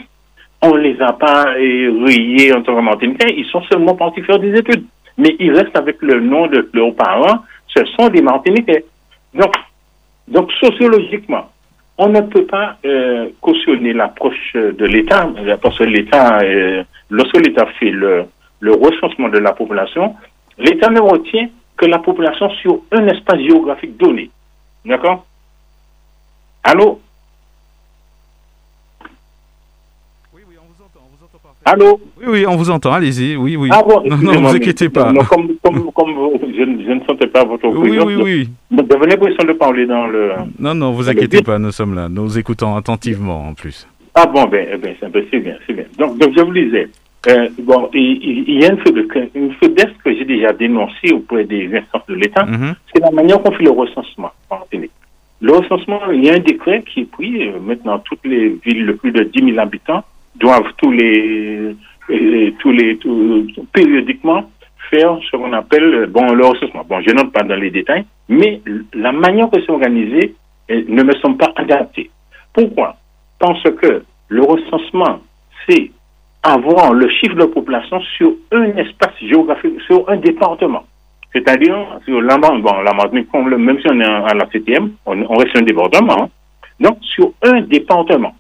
[0.62, 4.84] on les a pas rayés en tant ils sont seulement partis faire des études.
[5.18, 8.84] Mais ils restent avec le nom de leurs parents, ce sont des Martiniquais.
[9.34, 9.55] Donc,
[10.26, 11.50] donc sociologiquement,
[11.98, 15.28] on ne peut pas euh, cautionner l'approche de l'État,
[15.62, 18.26] parce que l'État, euh, lorsque l'État fait le
[18.62, 20.14] recensement de la population,
[20.59, 24.30] l'État ne retient que la population sur un espace géographique donné.
[24.84, 25.26] D'accord?
[26.65, 26.99] Allô?
[31.67, 31.99] Allô?
[32.19, 32.93] Oui, oui, on vous entend.
[32.93, 33.37] Allez-y.
[33.37, 33.71] Oui, oui.
[33.73, 35.11] Ah bon, non, non, vous inquiétez pas.
[35.12, 38.17] non, comme, comme, comme vous- je, ne- je ne sentais pas votre Oui, présence, oui,
[38.23, 38.49] oui.
[38.71, 40.33] donc, J'avais l'impression de parler dans le...
[40.59, 41.59] Non, non, vous inquiétez pas.
[41.59, 42.09] Nous sommes là.
[42.11, 43.87] Nous écoutons attentivement en plus.
[44.15, 45.85] Ah bon, ben, eh ben c'est c'est bien, c'est bien.
[45.99, 46.89] Donc, donc je vous disais,
[47.29, 51.69] euh, bon, il, y a une faiblesse, une faiblesse que j'ai déjà dénoncée auprès des
[51.75, 52.75] instances de l'État, Mhm.
[52.93, 54.93] c'est la manière qu'on fait le recensement en Martinique.
[55.47, 58.92] Le recensement, il y a un décret qui est pris, maintenant toutes les villes de
[58.92, 60.03] plus de 10 000 habitants
[60.36, 61.76] doivent tous les,
[62.61, 64.51] tous les, tout- périodiquement
[64.90, 66.84] faire ce qu'on appelle, bon, le recensement.
[66.88, 68.62] Bon, je n'entre pas dans les détails, mais
[68.95, 70.34] la manière que c'est organisé
[70.70, 72.11] ne me semble pas adaptée.
[72.55, 72.97] Pourquoi?
[73.38, 75.18] Parce que le recensement,
[75.68, 75.90] c'est
[76.42, 80.84] avoir le chiffre de population sur un espace géographique, sur un département.
[81.35, 85.35] C'est-à-dire, sur la, bon, la Martinique, même si on est à la CTM, on, on
[85.37, 86.22] reste un département.
[86.24, 86.28] hein.
[86.78, 88.35] Donc, sur un département.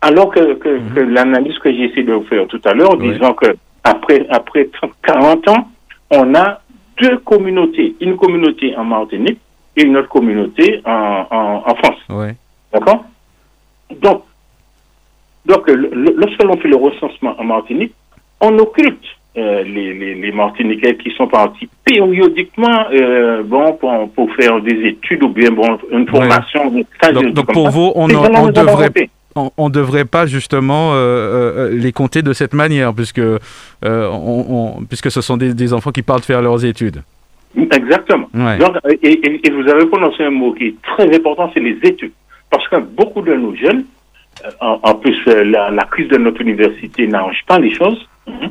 [0.00, 3.12] Alors que, que, que l'analyse que j'ai essayé de faire tout à l'heure, Oui.
[3.12, 5.68] disant que après, après 30, 40 ans,
[6.12, 6.60] on a
[7.02, 9.38] deux communautés, une communauté en Martinique
[9.76, 11.98] et une autre communauté en, en, en France.
[12.10, 12.34] Ouais.
[12.72, 13.04] D'accord?
[14.00, 14.22] Donc,
[15.46, 17.94] donc lorsque l'on fait le recensement en Martinique,
[18.40, 19.04] on occulte
[19.38, 24.78] euh, les, les, les Martiniquais qui sont partis périodiquement euh, bon, pour, pour faire des
[24.88, 26.70] études ou bien bon, une formation.
[26.70, 27.70] Donc, donc pour ça.
[27.70, 28.90] vous, on ne on devrait,
[29.36, 33.38] on, on devrait pas justement euh, euh, les compter de cette manière, puisque, euh,
[33.84, 34.44] on,
[34.80, 37.02] on- puisque ce sont des, des enfants qui partent faire leurs études.
[37.56, 38.28] Exactement.
[38.34, 38.58] Ouais.
[38.58, 41.78] Donc, et, et- et vous avez prononcé un mot qui est très important, c'est les
[41.82, 42.12] études.
[42.50, 43.84] Parce que beaucoup de nos jeunes,
[44.60, 48.50] en, en plus la, la crise de notre université n'arrange pas les choses, Mhm.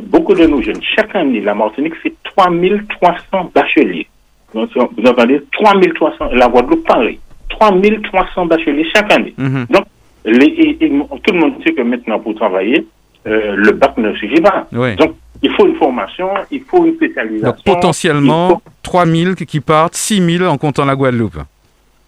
[0.00, 4.06] Beaucoup de nos jeunes, chaque année, la Martinique, c'est 3300 bacheliers.
[4.54, 5.40] Donc, Vous entendez?
[5.52, 7.18] 3300, la Guadeloupe, pareil.
[7.50, 9.34] 3300 bacheliers chaque année.
[9.38, 9.66] Mhm.
[9.70, 9.84] Donc,
[10.24, 12.86] les, et- et tout le monde sait que maintenant, pour travailler,
[13.26, 14.66] euh, le bac ne suffit pas.
[14.96, 17.48] Donc, il faut une formation, il faut une spécialisation.
[17.48, 21.38] Donc potentiellement faut- 3000 qui partent, 6000 en comptant la Guadeloupe.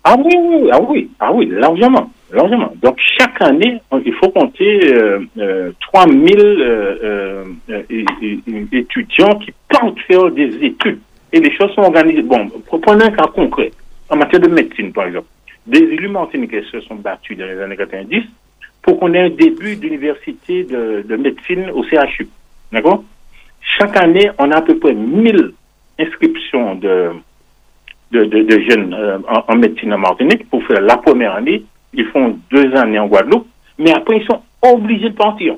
[0.05, 2.73] Ah oui, oui, ah oui, ah oui, largement, largement.
[2.83, 10.31] Donc chaque année, il faut compter euh, euh, 3000 euh, euh, étudiants qui partent faire
[10.31, 11.01] des études.
[11.33, 12.23] Et les choses sont organisées.
[12.23, 13.71] Bon, prenons un cas concret.
[14.09, 15.27] En matière de médecine, par exemple.
[15.67, 18.23] Des élus martiniquais se sont battus dans les années 90
[18.83, 22.29] pour qu'on ait un début d'université de, de médecine au CHU.
[22.71, 23.03] D'accord?
[23.79, 25.53] Chaque année, on a à peu près 1000
[25.99, 27.13] inscriptions de,
[28.13, 31.65] de jeunes euh, en, en médecine en Martinique pour faire la première année.
[31.97, 33.47] Ils font deux années en Guadeloupe,
[33.79, 35.57] mais après, ils sont obligés de partir.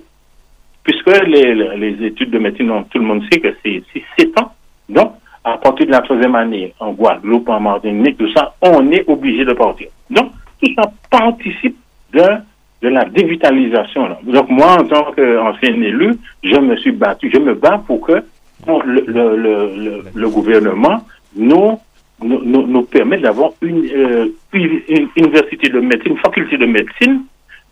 [0.82, 3.82] Puisque les, les, études de médecine, tout le monde sait que c'est
[4.18, 4.52] 7 ans.
[4.88, 5.12] Donc,
[5.44, 9.44] à partir de la troisième année, en Guadeloupe, en Martinique, tout ça, on est obligé
[9.44, 9.88] de partir.
[10.10, 10.30] Donc,
[10.62, 11.76] tout ça participe
[12.12, 12.22] de,
[12.82, 14.16] la dévitalisation.
[14.22, 18.22] Donc, moi, en tant qu'ancien élu, je me suis battu, je me bats pour que
[18.68, 21.02] le, le, le, gouvernement
[21.36, 21.78] nous,
[22.22, 27.22] nous, nous, nous permette d'avoir une, euh, une, université de médecine, une faculté de médecine.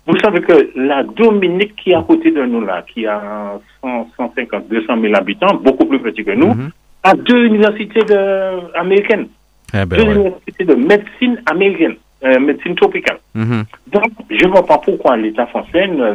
[0.07, 4.09] Vous savez que la Dominique qui est à côté de nous là, qui a 100,
[4.16, 6.70] 150, 200 000 habitants, beaucoup plus petit que nous, Mhm.
[7.03, 9.28] a deux universités de, américaines,
[9.72, 10.14] Eh deux ben ouais.
[10.14, 13.18] universités de médecine américaine, euh, médecine tropicale.
[13.35, 13.64] Mhm.
[13.93, 16.12] Donc, je ne vois pas pourquoi l'État français ne,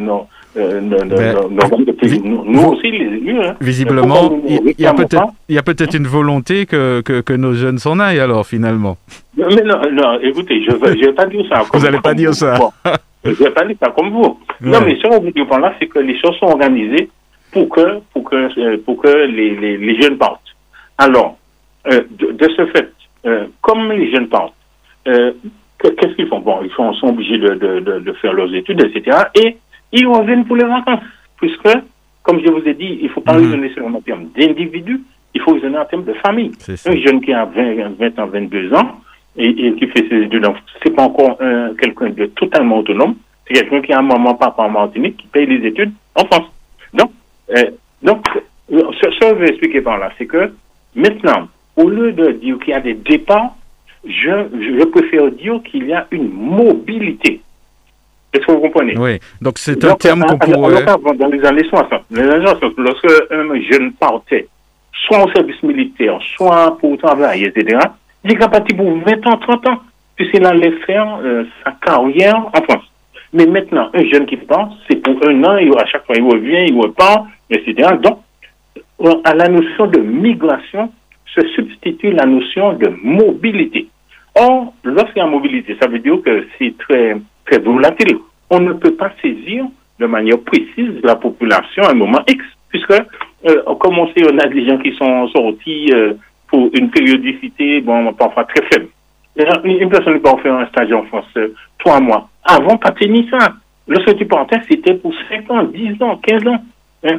[0.56, 3.40] euh, ne, Ben, ne- Nous, vous- aussi, les élus.
[3.40, 3.54] Hein.
[3.60, 7.32] Visiblement, il y a peut-être pas il y a peut-être une volonté que, que, que
[7.32, 8.96] nos jeunes s'en aillent alors finalement.
[9.36, 10.76] Mais non, non, écoutez, je ne
[11.06, 11.62] vais pas dire ça.
[11.72, 12.56] Vous allez pas dire ça.
[12.58, 12.70] Bon,
[13.24, 14.38] je ne vais pas dire ça comme vous.
[14.60, 17.08] Non, mais ce veux dire par là, c'est que les choses sont organisées
[17.52, 20.40] pour que, pour que, euh, pour que les, les, les jeunes partent.
[20.98, 21.36] Alors,
[21.90, 22.90] euh, de, de ce fait,
[23.26, 24.54] euh, comme les jeunes partent,
[25.78, 26.40] que- qu'est-ce qu'ils font?
[26.40, 29.16] Bon, ils sont, sont obligés de, de, de, de faire leurs études, etc.
[29.34, 29.56] Et
[29.92, 31.00] ils reviennent pour les vacances.
[31.36, 31.68] Puisque,
[32.22, 33.44] comme je vous ai dit, il ne faut pas Mhm.
[33.44, 35.00] raisonner seulement en termes d'individus,
[35.34, 36.50] il faut raisonner en termes de famille.
[36.86, 39.00] Un jeune qui a 20, 20 ans, 22 ans,
[39.36, 40.46] et, et qui fait ses études,
[40.82, 43.14] c'est pas encore un- quelqu'un de totalement autonome,
[43.46, 46.50] c'est quelqu'un qui a un maman, papa en Martinique, qui paye les études en France.
[46.92, 47.10] Donc,
[47.56, 47.70] euh,
[48.02, 48.26] donc
[48.68, 50.52] ce, ce que je vais expliquer par là, c'est que
[50.94, 53.54] maintenant, au lieu de dire qu'il y a des départs,
[54.04, 54.10] je,
[54.78, 57.40] je préfère dire qu'il y a une mobilité.
[58.32, 60.84] Est-ce que vous comprenez Oui, donc c'est un terme qu'on pourrait...
[60.84, 64.46] Dans les années 60, les années 60, lorsque un jeune partait,
[65.06, 67.78] soit au service militaire, soit pour travailler, etc.,
[68.24, 69.78] il est parti pour 20 ans, 30 ans,
[70.14, 72.84] puisqu'il allait faire euh, sa carrière en France.
[73.32, 76.24] Mais maintenant, un jeune qui part, c'est pour un an, il, à chaque fois il
[76.24, 77.90] revient, il repart, etc.
[78.02, 78.18] Donc,
[79.02, 80.92] euh, à la notion de migration
[81.34, 83.88] se substitue la notion de mobilité.
[84.34, 87.16] Or, lorsqu'il y a mobilité, ça veut dire que c'est très,
[87.46, 88.18] très volatile.
[88.50, 89.64] On ne peut pas saisir
[89.98, 94.38] de manière précise la population à un moment X, puisque, euh, comme on sait, on
[94.38, 96.14] a des gens qui sont sortis euh,
[96.48, 98.88] pour une périodicité, bon, parfois très faible.
[99.36, 102.28] Et Une personne qui va faire un stage en France, euh, trois mois.
[102.44, 103.52] Avant, pas tenir ça.
[103.86, 106.58] Lorsque tu partais, c'était pour 5 ans, 10 ans, 15 ans.
[107.04, 107.18] hein.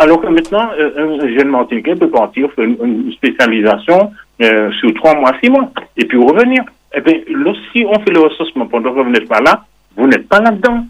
[0.00, 4.10] Alors que maintenant, euh, un jeune Martiniquais peut partir faire une, une spécialisation
[4.42, 6.62] euh, sur trois mois, six mois, et puis revenir.
[6.94, 7.14] Eh bien,
[7.72, 9.64] si on fait le recensement pendant que vous n'êtes pas là,
[9.96, 10.84] vous n'êtes pas là-dedans.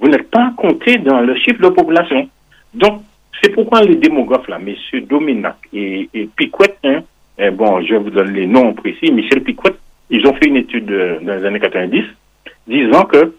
[0.00, 2.28] Vous n'êtes pas compté dans le chiffre de population.
[2.74, 3.02] Donc,
[3.40, 7.00] c'est pourquoi les démographes, là, messieurs Dominac et, et Piquet, hein,
[7.38, 9.74] eh bon, je vous donne les noms précis, Michel Piquet,
[10.10, 12.04] ils ont fait une étude euh, dans les années 90
[12.66, 13.32] disant que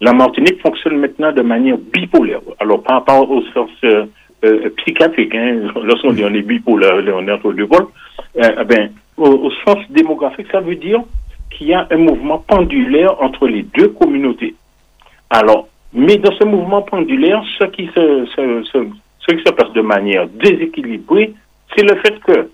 [0.00, 2.40] la Martinique fonctionne maintenant de manière bipolaire.
[2.60, 4.06] Alors, par rapport au sens euh,
[4.44, 7.86] euh, psychiatrique, hein, lorsqu'on dit on est bipolaire, on est entre deux pôles,
[8.36, 11.00] euh, eh ben, au, sens démographique, ça veut dire
[11.50, 14.54] qu'il y a un mouvement pendulaire entre les deux communautés.
[15.30, 20.28] Alors, mais dans ce mouvement pendulaire, ce qui se, ce qui se passe de manière
[20.28, 21.34] déséquilibrée,
[21.74, 22.48] c'est le fait que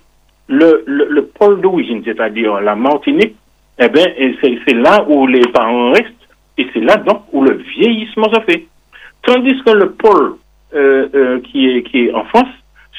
[0.49, 3.35] le, le, le pôle d'origine, c'est-à-dire la Martinique,
[3.79, 4.07] eh bien,
[4.41, 6.13] c'est là où les parents restent
[6.57, 8.67] et c'est là donc où le vieillissement se fait.
[9.23, 10.37] Tandis que le pôle
[10.75, 12.49] euh, euh, qui, est, qui est en France,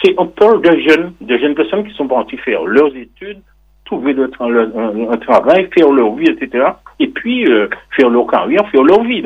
[0.04, 3.42] c'est un pôle de jeunes, de jeunes personnes qui sont partis faire leurs études,
[3.86, 6.66] trouver le un, un, travail, faire leur vie, etc.
[7.00, 9.24] Et puis euh, faire leur carrière, faire leur vie.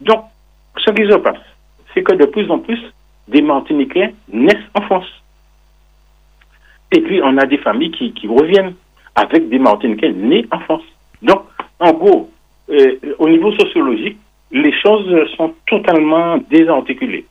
[0.00, 0.24] Donc,
[0.76, 1.40] ce qui se passe,
[1.92, 2.80] c'est que de plus en plus,
[3.28, 5.22] des Martiniquais naissent en France.
[6.92, 8.74] Et puis, on a des familles qui, qui reviennent
[9.14, 10.82] avec des Martiniquais nés en France.
[11.22, 11.42] Donc,
[11.80, 12.30] en gros,
[12.70, 14.18] euh, au niveau sociologique,
[14.50, 17.24] les choses sont totalement désarticulées.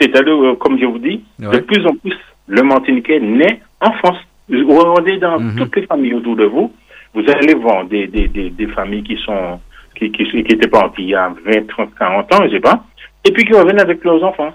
[0.00, 2.16] C'est-à-dire, euh, comme je vous dis, de plus en plus,
[2.46, 4.18] le Martiniquais naît en France.
[4.50, 5.56] Vous regardez dans mhm.
[5.56, 6.72] toutes les familles autour de vous,
[7.14, 9.60] vous allez voir des, des, des, des familles qui sont
[9.96, 12.84] qui, qui, qui, étaient parties il y a 20, 30, 40 ans, je sais pas,
[13.24, 14.52] et puis qui reviennent avec leurs enfants.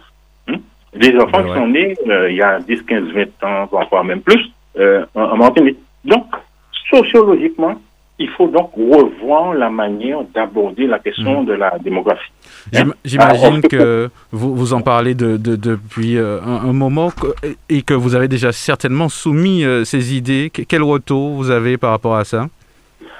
[0.48, 0.56] Hein.
[0.96, 4.22] Des enfants qui sont nés euh, il y a 10, 15, 20 ans, voire même
[4.22, 5.78] plus, euh, en Martinique.
[6.04, 6.26] Donc,
[6.90, 7.76] sociologiquement,
[8.18, 11.46] il faut donc revoir la manière d'aborder la question hmm.
[11.46, 12.32] de la démographie.
[12.74, 12.92] Hein?
[13.04, 17.12] J'imagine que vous, vous en parlez de, depuis euh, un, moment
[17.70, 20.50] et que vous avez déjà certainement soumis euh, ces idées.
[20.50, 22.48] Quel retour vous avez par rapport à ça?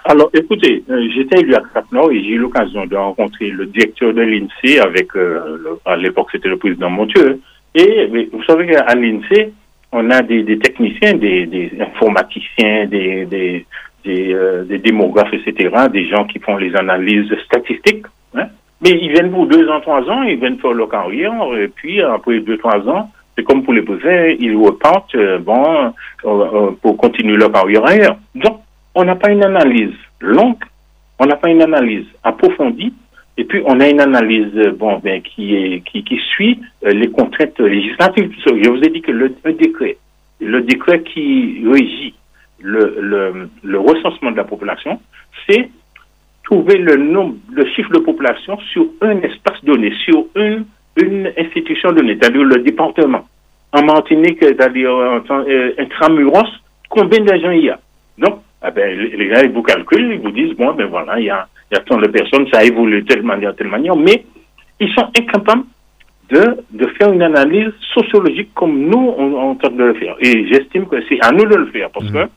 [0.06, 4.14] Alors, écoutez, euh, j'étais élu à Cap-Nord et j'ai eu l'occasion de rencontrer le directeur
[4.14, 5.10] de l'INSEE avec,
[5.86, 7.42] à l'époque, c'était le président Montieu.
[7.74, 9.52] Et vous savez qu'à l'INSEE,
[9.92, 13.66] on a des, techniciens, des, informaticiens, des,
[14.08, 18.06] euh, des, démographes, etc., des gens qui font les analyses statistiques.
[18.36, 18.48] Hein.
[18.82, 22.02] Mais ils viennent pour deux ans, trois ans, ils viennent faire leur carrière, et puis
[22.02, 25.92] après deux, trois ans, c'est comme pour les posés, ils repartent, euh, bon,
[26.26, 28.18] euh, pour continuer leur carrière ailleurs.
[28.36, 28.60] Donc,
[28.94, 30.64] on n'a pas une analyse longue,
[31.20, 32.94] on n'a pas une analyse approfondie,
[33.38, 38.32] et puis on a une analyse bon ben qui est qui, suit les contraintes législatives.
[38.46, 39.98] Je vous ai dit que le décret,
[40.40, 42.14] le décret qui régit
[42.62, 45.00] le, le, le recensement de la population,
[45.48, 45.70] c'est
[46.44, 51.92] trouver le nombre, le chiffre de population sur un espace donné, sur une, une institution
[51.92, 53.26] donnée, c'est-à-dire le département.
[53.72, 56.48] En Martinique, c'est-à-dire euh, intramuros,
[56.90, 57.80] combien de gens il y a?
[58.18, 61.26] Donc, eh ben, les gens, ils vous calculent, ils vous disent, bon, ben voilà, il
[61.26, 63.96] y a, il y a tant de personnes, ça évolue de telle manière, telle manière,
[63.96, 64.24] mais
[64.80, 65.66] ils sont incapables
[66.30, 70.16] de, de faire une analyse sociologique comme nous, on, on tente de le faire.
[70.22, 72.14] Et j'estime que c'est à nous de le faire, parce mmh.
[72.14, 72.30] que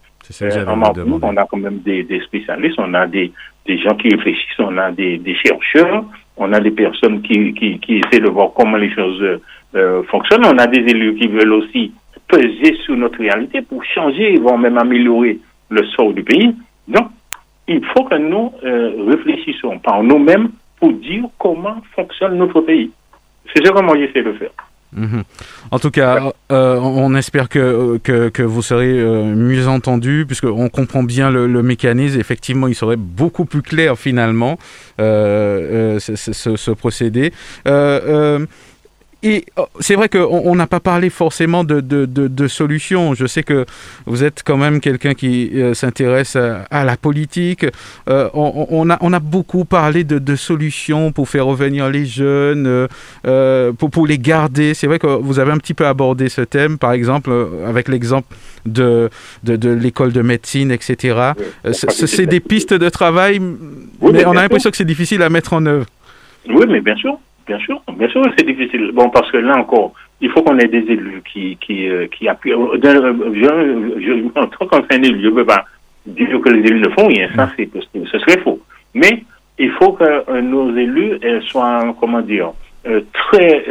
[0.42, 0.64] euh,
[1.22, 3.32] on a quand même des, spécialistes, on a des,
[3.66, 6.04] des, gens qui réfléchissent, on a des, des chercheurs,
[6.36, 9.40] on a des personnes qui, qui, qui, essaient de voir comment les choses
[9.74, 11.92] euh, fonctionnent, on a des élus qui veulent aussi
[12.26, 15.38] peser sur notre réalité pour changer, voire même améliorer
[15.70, 16.54] le sort du pays.
[16.86, 17.08] Donc,
[17.66, 22.90] il faut que nous euh, réfléchissions par nous-mêmes pour dire comment fonctionne notre pays.
[23.52, 24.50] C'est ce que moi j'essaie de faire.
[24.92, 25.24] Mhm.
[25.70, 31.02] En tout cas, euh, on espère que, que, vous serez euh, mieux entendu, puisqu'on comprend
[31.02, 32.18] bien le, mécanisme.
[32.18, 34.58] Effectivement, il serait beaucoup plus clair finalement,
[35.00, 37.32] euh, ce, procédé.
[39.24, 43.14] Et oh, c'est vrai qu'on n'a pas parlé forcément de, de, de, solutions.
[43.14, 43.66] Je sais que
[44.06, 47.66] vous êtes quand même quelqu'un qui euh, s'intéresse à, la politique.
[48.08, 52.86] Euh, on, a, on a beaucoup parlé de, solutions pour faire revenir les jeunes,
[53.26, 54.74] euh, pour, pour les garder.
[54.74, 57.32] C'est vrai que vous avez un petit peu abordé ce thème, par exemple,
[57.66, 58.32] avec l'exemple
[58.66, 59.10] de,
[59.42, 61.32] de, l'école de médecine, etc.
[61.72, 65.66] c'est des pistes de travail, mais on a l'impression que c'est difficile à mettre en
[65.66, 65.86] œuvre.
[66.48, 67.18] Oui, mais bien sûr.
[67.48, 68.90] Bien sûr, bien sûr, c'est difficile.
[68.92, 72.28] Bon, parce que là encore, il faut qu'on ait des élus qui qui euh, qui
[72.28, 72.52] appuient.
[72.52, 75.64] Euh, je, je, en tant qu'ancien élu, je ne peux pas
[76.06, 77.26] dire que les élus ne font rien.
[77.34, 78.60] Ça, c'est ce serait faux.
[78.94, 79.24] Mais
[79.58, 82.52] il faut que euh, nos élus soient, comment dire,
[83.14, 83.64] très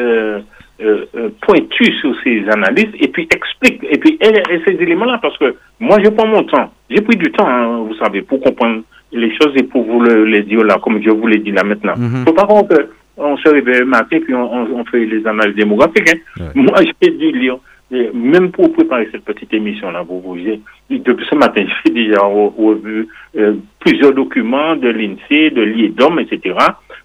[1.42, 4.18] pointus sur ces analyses et puis expliquent et puis
[4.66, 6.72] ces éléments-là parce que moi, je prends mon temps.
[6.90, 10.42] J'ai pris du temps, hein, vous savez, pour comprendre les choses et pour vous les
[10.42, 11.94] dire là, comme je vous l'ai dit là maintenant.
[11.96, 12.20] Il mm-hmm.
[12.20, 15.56] ne faut pas croire que on se réveille le matin, puis on, fait les analyses
[15.56, 16.14] démographiques.
[16.40, 16.52] Hein.
[16.56, 17.58] Moi, j'ai dû lire,
[17.92, 23.08] même pour préparer cette petite émission-là, vous voyez, depuis ce matin, j'ai déjà revu
[23.38, 26.56] euh, plusieurs documents de l'INSEE, de l'IEDOM, etc.,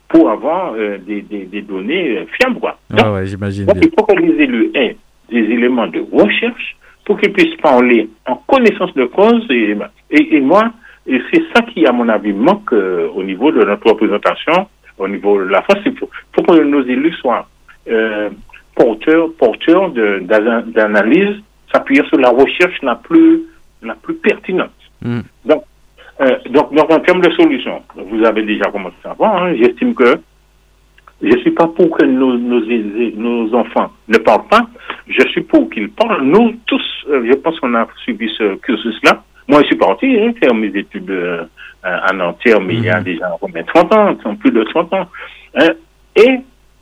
[0.08, 2.60] pour avoir euh, des, des, données euh, fiables.
[2.60, 2.78] Quoi.
[2.98, 3.66] Ah ouais, j'imagine.
[3.76, 4.96] Il faut que les élus aient
[5.30, 9.46] des éléments de recherche pour qu'ils puissent parler en connaissance de cause.
[9.48, 9.74] Et,
[10.10, 10.70] et, et moi,
[11.06, 14.66] c'est ça qui, à mon avis, manque au niveau de notre représentation
[14.98, 15.78] au niveau de la France.
[15.84, 16.08] Il faut,
[16.42, 17.46] que nos élus soient
[17.88, 18.30] euh,
[18.74, 23.42] porteurs, porteurs d'analyse, s'appuyant sur la recherche la plus,
[23.82, 24.70] la plus pertinente.
[25.02, 25.20] Hmm.
[25.44, 25.64] Donc,
[26.20, 29.94] euh, donc, donc, en termes de solutions, vous avez déjà commencé à voir, hein, j'estime
[29.94, 30.20] que
[31.22, 32.60] Je suis pas pour que nos, nos,
[33.16, 34.66] nos enfants ne parlent pas.
[35.08, 36.22] Je suis pour qu'ils parlent.
[36.22, 39.22] Nous tous, euh, je pense qu'on a suivi ce cursus-là.
[39.48, 41.44] Moi, je suis parti hein, faire mes études euh,
[41.82, 43.04] à Nanterre, mais il y a Mhm.
[43.04, 43.30] déjà
[43.66, 45.06] 30 ans, plus de 30 ans.
[45.56, 45.70] Hein,
[46.16, 46.40] et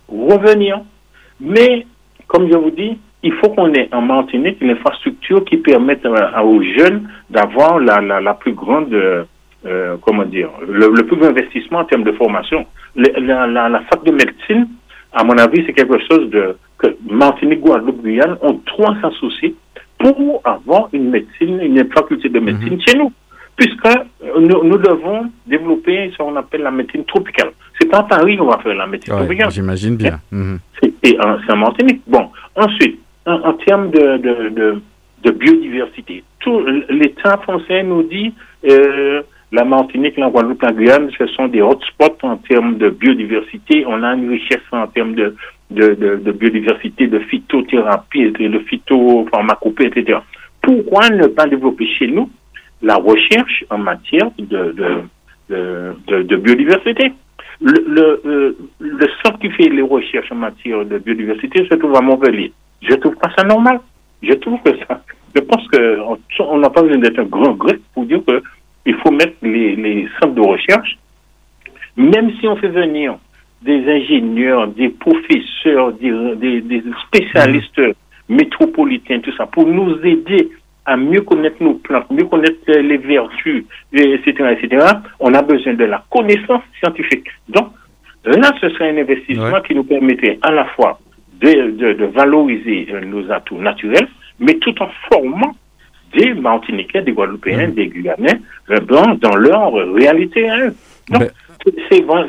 [0.09, 0.80] revenir.
[1.40, 1.86] Mais,
[2.26, 6.38] comme je vous dis, il faut qu'on ait en Martinique une infrastructure qui permette à-
[6.38, 9.24] à- aux jeunes d'avoir la, la, la plus grande, euh,
[9.66, 12.66] euh, comment dire, le, le plus grand investissement en termes de formation.
[12.96, 14.68] Le- la, la, la fac de médecine,
[15.12, 19.55] à mon avis, c'est quelque chose de que Martinique, Guadeloupe, Guyane ont trois associés
[19.98, 23.12] pour avoir une médecine, une faculté de médecine chez nous.
[23.61, 27.51] Puisque euh, nous, nous devons développer ce qu'on appelle la médecine tropicale.
[27.79, 29.51] C'est pas à Paris qu'on va faire la médecine Ouais, tropicale.
[29.51, 30.19] J'imagine bien.
[30.33, 30.59] Mhm.
[31.03, 32.01] Et en, c'est en Martinique.
[32.07, 34.81] Bon, ensuite, en, en termes de, de, de,
[35.25, 36.59] de biodiversité, tout
[36.89, 38.33] l'État français nous dit
[38.67, 39.21] euh,
[39.53, 43.85] la Martinique, la Guadeloupe, la Guyane, ce sont des hotspots en termes de biodiversité.
[43.87, 45.37] On a une richesse en termes de,
[45.71, 50.21] de, de, de biodiversité, de phytothérapie, de, de phytopharmacopée, etc.
[50.63, 52.31] Pourquoi ne pas développer chez nous
[52.83, 54.74] la recherche en matière de,
[55.49, 57.12] de, de, biodiversité
[57.61, 61.95] le, le, euh, le centre qui fait les recherches en matière de biodiversité se trouve
[61.97, 62.53] à Montpellier.
[62.81, 63.81] Je trouve pas ça normal.
[64.22, 65.03] Je trouve que ça.
[65.35, 68.43] Je pense que on- on n'a pas besoin d'être un grand grec pour dire que
[68.87, 70.97] il faut mettre les, les centres de recherche,
[71.97, 73.16] même si on fait venir
[73.62, 77.81] des ingénieurs, des professeurs, des, des, des spécialistes
[78.28, 80.49] métropolitains, tout ça, pour nous aider
[80.93, 84.84] à mieux connaître nos plantes, mieux connaître euh, les vertus, et- etc., etc.,
[85.20, 87.28] on a besoin de la connaissance scientifique.
[87.49, 87.68] Donc,
[88.24, 89.62] là, ce serait un investissement Ouais.
[89.66, 90.99] qui nous permettrait à la fois
[91.41, 94.09] de, de, de valoriser euh, nos atouts naturels,
[94.41, 95.53] mais tout en formant
[96.16, 97.74] des Martiniquais, des Guadeloupéens, Mhm.
[97.74, 100.49] des Guyanais euh, dans, dans leur réalité.
[100.51, 100.70] Hein.
[101.09, 101.30] Donc, Ben-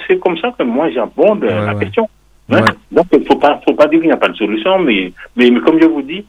[0.08, 1.84] c'est- comme ça que moi j'aborde Ouais, la ouais.
[1.86, 2.08] question.
[2.52, 2.66] Hein?
[2.92, 5.12] Donc, il ne faut pas, faut pas dire qu'il n'y a pas de solution, mais,
[5.36, 6.24] mais, mais comme je vous dis,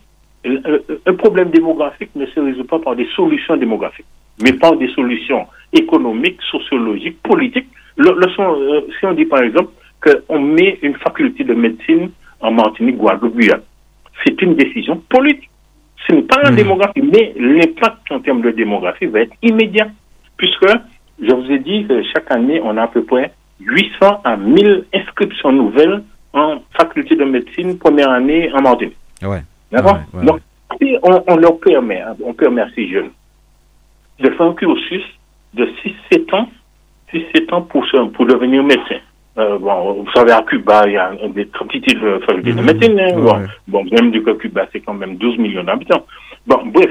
[0.44, 4.06] un problème démographique ne se résout pas par des solutions démographiques,
[4.42, 7.68] mais par des solutions économiques, sociologiques, politiques.
[8.00, 9.70] Euh, si on dit par exemple
[10.02, 13.62] qu'on met une faculté de médecine en Martinique, Guadeloupe, Guyane,
[14.24, 15.48] c'est une décision politique.
[16.08, 16.56] Ce n'est pas la Mhm.
[16.56, 19.88] démographie, mais l'impact en termes de démographie va être immédiat.
[20.36, 20.66] Puisque,
[21.22, 23.30] je vous ai dit que chaque année, on a à peu près
[23.60, 28.96] 800 à 1000 inscriptions nouvelles en faculté de médecine première année en Martinique.
[29.22, 29.42] Ouais.
[29.72, 30.40] D'accord Ouais, ouais, Donc,
[30.80, 33.10] si on, on leur permet, hein, on permet à ces jeunes
[34.20, 35.02] de faire un cursus
[35.54, 35.66] de
[36.10, 36.48] 6-7 ans,
[37.12, 39.00] 6-7 ans pour, pour devenir médecin.
[39.38, 43.00] Euh, bon, vous savez, à Cuba, il y a des quantités de facultés de médecine.
[43.00, 43.14] hein.
[43.16, 43.46] Ouais, bon, ouais.
[43.68, 46.04] bon, même du que Cuba, c'est quand même 12 millions d'habitants.
[46.46, 46.90] Bon, bref,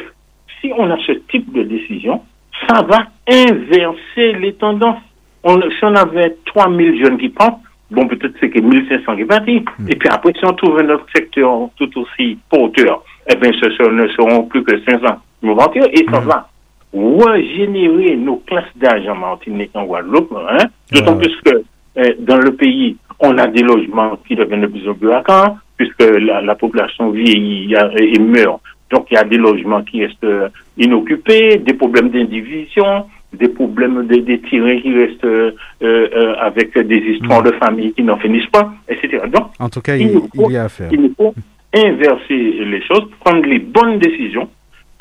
[0.59, 2.21] si on a ce type de décision,
[2.67, 5.01] ça va inverser les tendances.
[5.43, 7.59] On, si on avait 3000 jeunes qui partent,
[7.91, 9.47] bon, peut-être c'est que 1500 qui partent.
[9.47, 9.61] Et
[9.95, 13.89] puis après, si on trouve un autre secteur tout aussi porteur, eh bien, ce ce
[13.89, 14.99] ne seront plus que 500
[15.39, 16.27] qui vont partir et ça Mhm.
[16.27, 16.47] va
[16.93, 21.63] régénérer nos classes d'âge en Martinique, en Guadeloupe, hein, d'autant plus que
[21.97, 25.57] euh, dans le pays, on a des logements qui deviennent de plus en plus vacants,
[25.77, 28.61] puisque la, la population vieillit et meurt.
[28.89, 34.05] Donc il y a des logements qui restent euh, inoccupés, des problèmes d'indivision, des problèmes
[34.07, 35.51] de, des terrains qui restent euh,
[35.81, 37.45] euh, avec des histoires Mm.
[37.45, 39.19] de famille qui n'en finissent pas, etc.
[39.31, 40.89] Donc En tout cas, Il faut- il y a à faire.
[40.91, 41.33] il faut
[41.73, 44.49] inverser les choses, prendre les bonnes décisions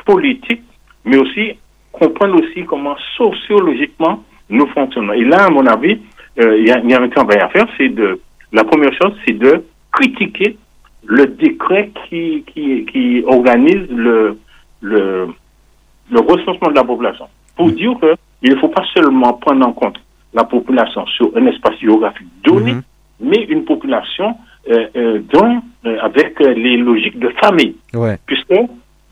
[0.07, 0.62] politiques,
[1.05, 1.53] mais aussi
[1.93, 5.12] comprendre aussi comment sociologiquement nous fonctionnons.
[5.12, 5.99] Et là, à mon avis,
[6.39, 7.66] euh, il y, a, il y a un travail à faire.
[7.76, 8.20] C'est de
[8.53, 10.57] la première chose, c'est de critiquer
[11.07, 14.37] le décret qui, qui, qui organise le,
[14.81, 15.26] le,
[16.12, 17.26] le recensement de la population.
[17.57, 19.98] Pour dire que il ne faut pas seulement prendre en compte
[20.32, 22.82] la population sur un espace géographique donné, Mhm.
[23.20, 24.34] mais une population
[24.70, 28.18] euh, euh, dont, euh, avec les logiques de famille, Ouais.
[28.26, 28.55] puisque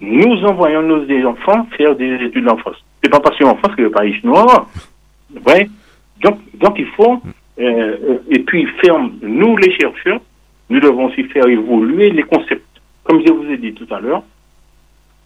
[0.01, 2.77] nous envoyons nos des enfants faire des études en France.
[3.03, 4.69] C'est pas parce qu'en France que le pays chinois.
[5.47, 5.69] Ouais.
[6.23, 7.21] Donc, donc il faut
[7.59, 10.21] et puis faire nous les chercheurs,
[10.71, 12.65] nous devons aussi faire évoluer les concepts.
[13.05, 14.23] Comme je vous ai dit tout à l'heure,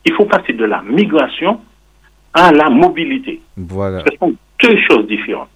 [0.07, 1.61] il faut passer de la migration
[2.35, 3.41] à la mobilité.
[3.57, 4.01] Voilà.
[4.11, 5.49] Ce sont deux choses différentes.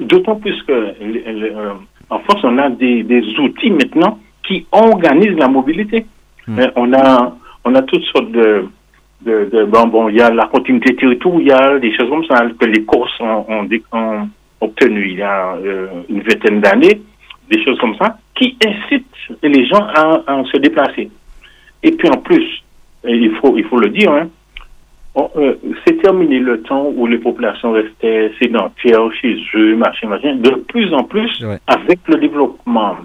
[0.00, 1.72] D'autant plus que le- le- euh,
[2.10, 6.06] en France, on a des, des outils maintenant qui organisent la mobilité.
[6.46, 6.58] Hmm.
[6.58, 8.64] Euh, on a on a toutes sortes de,
[9.22, 12.64] de, de- bon bon il y a la continuité territoriale, des choses comme ça que
[12.66, 14.28] les Corses ont, ont, ont
[14.60, 17.02] obtenu il y a euh, une vingtaine d'années,
[17.50, 19.04] des choses comme ça qui incitent
[19.42, 21.10] les gens à, à se déplacer.
[21.82, 22.46] Et puis en plus,
[23.04, 24.28] il faut il faut le dire, hein,
[25.36, 25.54] euh,
[25.84, 30.34] c'est terminé le temps où les populations restaient sédentaires chez eux, machin, machin.
[30.36, 31.58] De plus en plus, Ouais.
[31.66, 32.96] avec le développement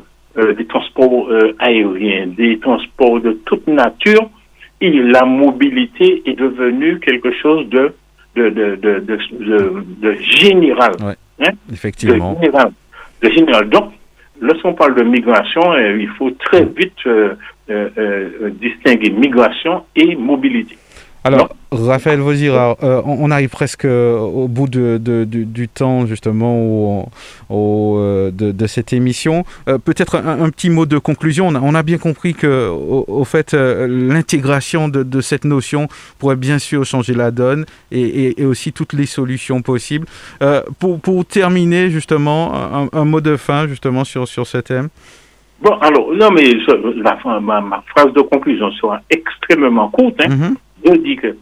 [0.58, 4.30] des transports aériens, des transports de toute nature,
[4.82, 7.94] et la mobilité est devenue quelque chose de,
[8.36, 9.00] de, de, de,
[10.02, 10.12] de,
[10.42, 10.92] général.
[11.40, 11.52] Hein?
[11.72, 12.34] Effectivement.
[12.34, 12.72] De général.
[13.22, 13.70] de général.
[13.70, 13.92] Donc,
[14.42, 17.08] lorsqu'on parle de migration, il faut très vite
[18.60, 20.76] distinguer migration et mobilité.
[21.26, 27.10] Alors, Raphaël Vosira, euh, on, arrive presque euh, au bout de, du, temps justement
[27.50, 29.46] euh, de, cette émission.
[29.66, 31.48] Peut-être un, petit mot de conclusion.
[31.48, 35.88] On a, bien compris que, au, fait, l'intégration de, cette notion
[36.20, 40.08] pourrait bien sûr changer la donne et, aussi toutes les solutions possibles.
[40.80, 44.90] Pour, terminer justement, un, mot de fin justement sur, sur ce thème.
[45.62, 46.54] Bon, alors, non, mais
[47.42, 50.16] ma, phrase de conclusion sera extrêmement courte.
[50.20, 50.28] Hein.
[50.28, 50.56] Mm-hmm
[50.86, 51.38] je dis que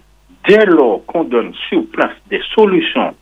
[0.48, 3.14] dès lors qu'on donne sur place des solutions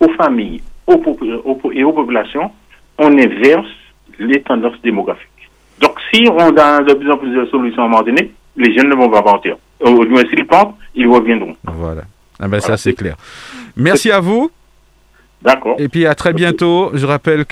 [0.00, 2.50] aux familles et aux populations,
[2.98, 3.66] on inverse
[4.18, 5.28] les tendances démographiques.
[5.80, 8.94] Donc, si on donne de plus en plus de solutions à Martinique, les jeunes ne
[8.94, 9.56] vont pas partir.
[9.80, 11.54] Au moins, s'ils partent, ils reviendront.
[11.64, 12.02] Voilà.
[12.40, 13.16] Ah ben, Ça, c'est clair.
[13.76, 14.50] Merci à vous.
[15.78, 16.90] Et puis à très bientôt.
[16.94, 17.44] Je rappelle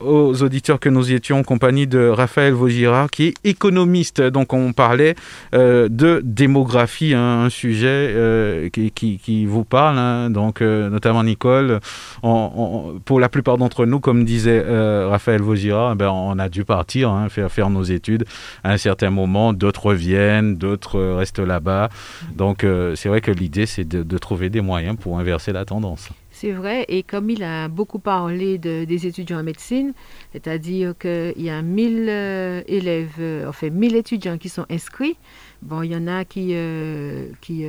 [0.00, 4.20] aux auditeurs que nous étions en compagnie de Raphaël Vaugirard, qui est économiste.
[4.20, 5.14] Donc on parlait
[5.54, 9.98] euh, de démographie, hein, un sujet euh, qui, vous parle.
[9.98, 10.30] Hein.
[10.30, 11.80] donc euh, notamment Nicole.
[12.22, 14.64] pour la plupart d'entre nous, comme disait
[15.06, 18.24] Raphaël Vaugirard, eh ben, on a dû partir, hein, faire, nos études
[18.64, 19.52] à un certain moment.
[19.52, 21.90] D'autres reviennent, d'autres restent là-bas.
[22.34, 26.10] Donc c'est vrai que l'idée, c'est de trouver des moyens pour inverser la tendance.
[26.38, 29.94] C'est vrai, et comme il a beaucoup parlé de, des étudiants en médecine,
[30.34, 35.16] c'est-à-dire qu'il y a 1000 euh, élèves, euh, enfin 1000 étudiants qui sont inscrits,
[35.62, 37.64] bon, il y en a qui, euh, qui,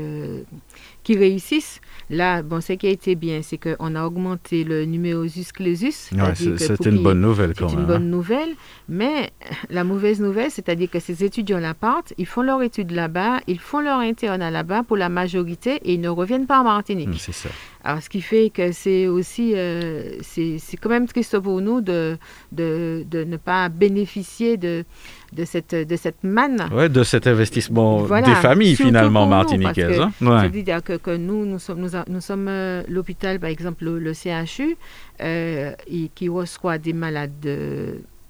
[1.01, 1.79] qui réussissent.
[2.09, 6.09] Là, bon, ce qui a été bien, c'est qu'on a augmenté le numerus clausus.
[6.35, 7.75] c'est une bonne nouvelle quand même.
[7.75, 8.49] C'est une bonne nouvelle,
[8.89, 9.31] mais
[9.69, 13.79] la mauvaise nouvelle, c'est-à-dire que ces étudiants-là partent, ils font leur étude là-bas, ils font
[13.79, 17.17] leur internat là-bas pour la majorité et ils ne reviennent pas en Martinique.
[17.17, 17.47] C'est ça.
[17.87, 22.17] Alors, ce qui fait que c'est aussi, euh, c'est quand même triste pour nous de,
[22.51, 24.83] de, de ne pas bénéficier de,
[25.31, 26.67] de cette, de cette manne.
[26.73, 30.01] Ouais, de cet investissement des familles finalement martiniquaises.
[30.01, 30.11] Hein.
[30.19, 34.75] C'est-à-dire que, que, nous, nous sommes, nous, nous sommes euh, l'hôpital, par exemple, le, CHU,
[35.21, 35.71] euh,
[36.13, 37.47] qui reçoit des malades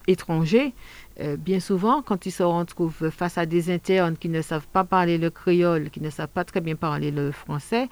[0.05, 0.75] étrangers.
[1.19, 4.83] Euh, bien souvent, quand ils se retrouvent face à des internes qui ne savent pas
[4.83, 7.89] parler le créole, qui ne savent pas très bien parler le français,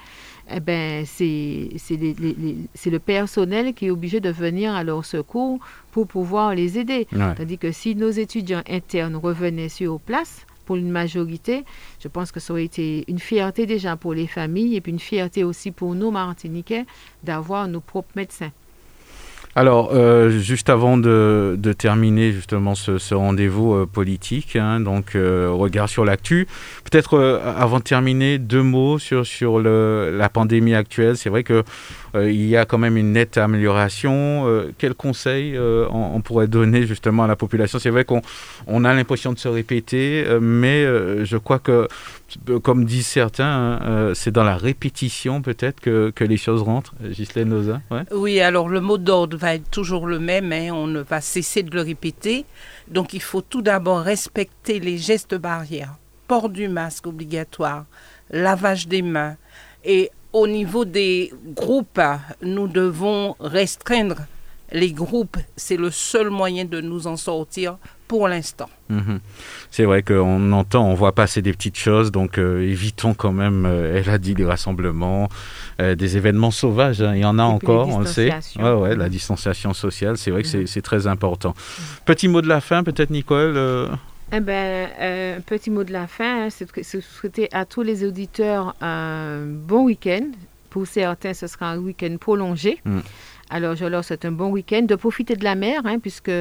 [0.49, 5.59] eh ben, c'est le personnel qui est obligé de venir à leur secours
[5.91, 7.07] pour pouvoir les aider.
[7.11, 11.63] C'est-à-dire que si nos étudiants internes revenaient sur place, pour une majorité,
[11.99, 14.99] je pense que ça aurait été une fierté déjà pour les familles et puis une
[14.99, 16.85] fierté aussi pour nous, Martiniquais,
[17.23, 18.51] d'avoir nos propres médecins.
[19.57, 25.87] Alors, euh, juste avant de, terminer justement ce, rendez-vous euh, politique, hein, donc euh, regard
[25.87, 26.45] sur l'actu,
[26.83, 27.17] peut-être
[27.57, 31.15] avant de terminer, deux mots sur, sur la pandémie actuelle.
[31.15, 31.63] C'est vrai que euh,
[32.23, 34.47] il y a quand même une nette amélioration.
[34.47, 37.79] Euh, quels conseils euh, on, pourrait donner justement à la population?
[37.79, 38.21] C'est vrai qu'on
[38.67, 40.85] on a l'impression de se répéter, mais
[41.25, 41.87] je crois que,
[42.63, 46.93] comme disent certains, hein, c'est dans la répétition peut-être que, que, les choses rentrent.
[47.03, 51.01] Ghislaine Noza Oui, alors le mot d'ordre va être toujours le même, hein, on ne
[51.01, 52.45] va cesser de le répéter.
[52.87, 55.95] Donc il faut tout d'abord respecter les gestes barrières.
[56.27, 57.85] Port du masque obligatoire,
[58.31, 59.37] lavage des mains
[59.83, 62.01] et au niveau des groupes,
[62.41, 64.17] nous devons restreindre
[64.73, 65.37] les groupes.
[65.55, 67.77] C'est le seul moyen de nous en sortir
[68.09, 68.69] pour l'instant.
[68.89, 69.21] Mhm.
[69.71, 73.65] C'est vrai qu'on entend, on voit passer des petites choses, donc euh, évitons quand même,
[73.65, 75.29] euh, elle a dit, des rassemblements,
[75.81, 77.15] euh, des événements sauvages, hein.
[77.15, 78.33] il y en a encore, on le sait.
[78.57, 80.81] Ouais, ouais, la distanciation sociale, c'est vrai que c'est mhm.
[80.81, 81.55] très important.
[81.55, 81.85] Mhm.
[82.03, 83.57] Petit mot de la fin, peut-être Nicole
[84.31, 84.89] eh ben,
[85.37, 89.45] un petit mot de la fin, hein, c'est de souhaiter à tous les auditeurs un
[89.45, 90.31] bon week-end.
[90.69, 92.79] Pour certains, ce sera un week-end prolongé.
[92.83, 92.99] Mm.
[93.49, 96.31] Alors, je leur souhaite un bon week-end, de profiter de la mer, hein, puisque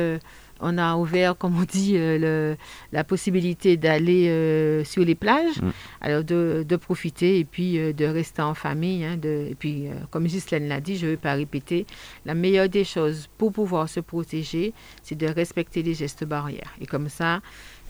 [0.61, 2.55] on a ouvert, comme on dit, euh,
[2.93, 5.61] la possibilité d'aller euh, sur les plages.
[5.61, 5.70] Mm.
[6.01, 9.05] Alors, de, profiter et puis euh, de rester en famille.
[9.05, 11.86] Hein, de, et puis, comme Ghislaine l'a dit, je ne vais pas répéter,
[12.24, 16.74] la meilleure des choses pour pouvoir se protéger, c'est de respecter les gestes barrières.
[16.81, 17.40] Et comme ça,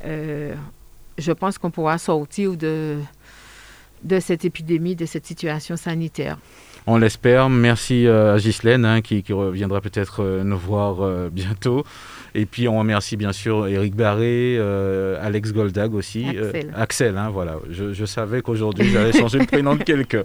[0.05, 0.55] euh,
[1.19, 2.99] je pense qu'on pourra sortir de,
[4.03, 6.39] de cette épidémie, de cette situation sanitaire.
[6.87, 7.49] On l'espère.
[7.49, 11.85] Merci euh, à Ghislaine hein, qui, reviendra peut-être euh, nous voir bientôt.
[12.35, 14.59] Et puis on remercie bien sûr Eric Barré,
[15.21, 16.27] Alex Goldag aussi.
[16.29, 16.73] Axel.
[16.75, 17.57] Axel, hein, voilà.
[17.71, 20.23] Je, savais qu'aujourd'hui j'allais changer le prénom de quelqu'un.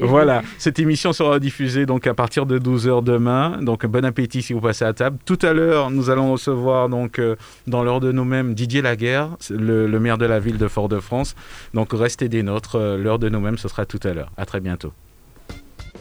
[0.00, 3.58] voilà, cette émission sera diffusée donc à partir de 12h demain.
[3.62, 5.18] Donc bon appétit si vous passez à table.
[5.24, 7.20] Tout à l'heure, nous allons recevoir donc
[7.66, 11.34] dans l'heure de nous-mêmes Didier Laguerre, le, le maire de la ville de Fort-de-France.
[11.74, 12.78] Donc restez des nôtres.
[12.78, 14.30] L'heure de nous-mêmes, ce sera tout à l'heure.
[14.36, 14.92] À très bientôt.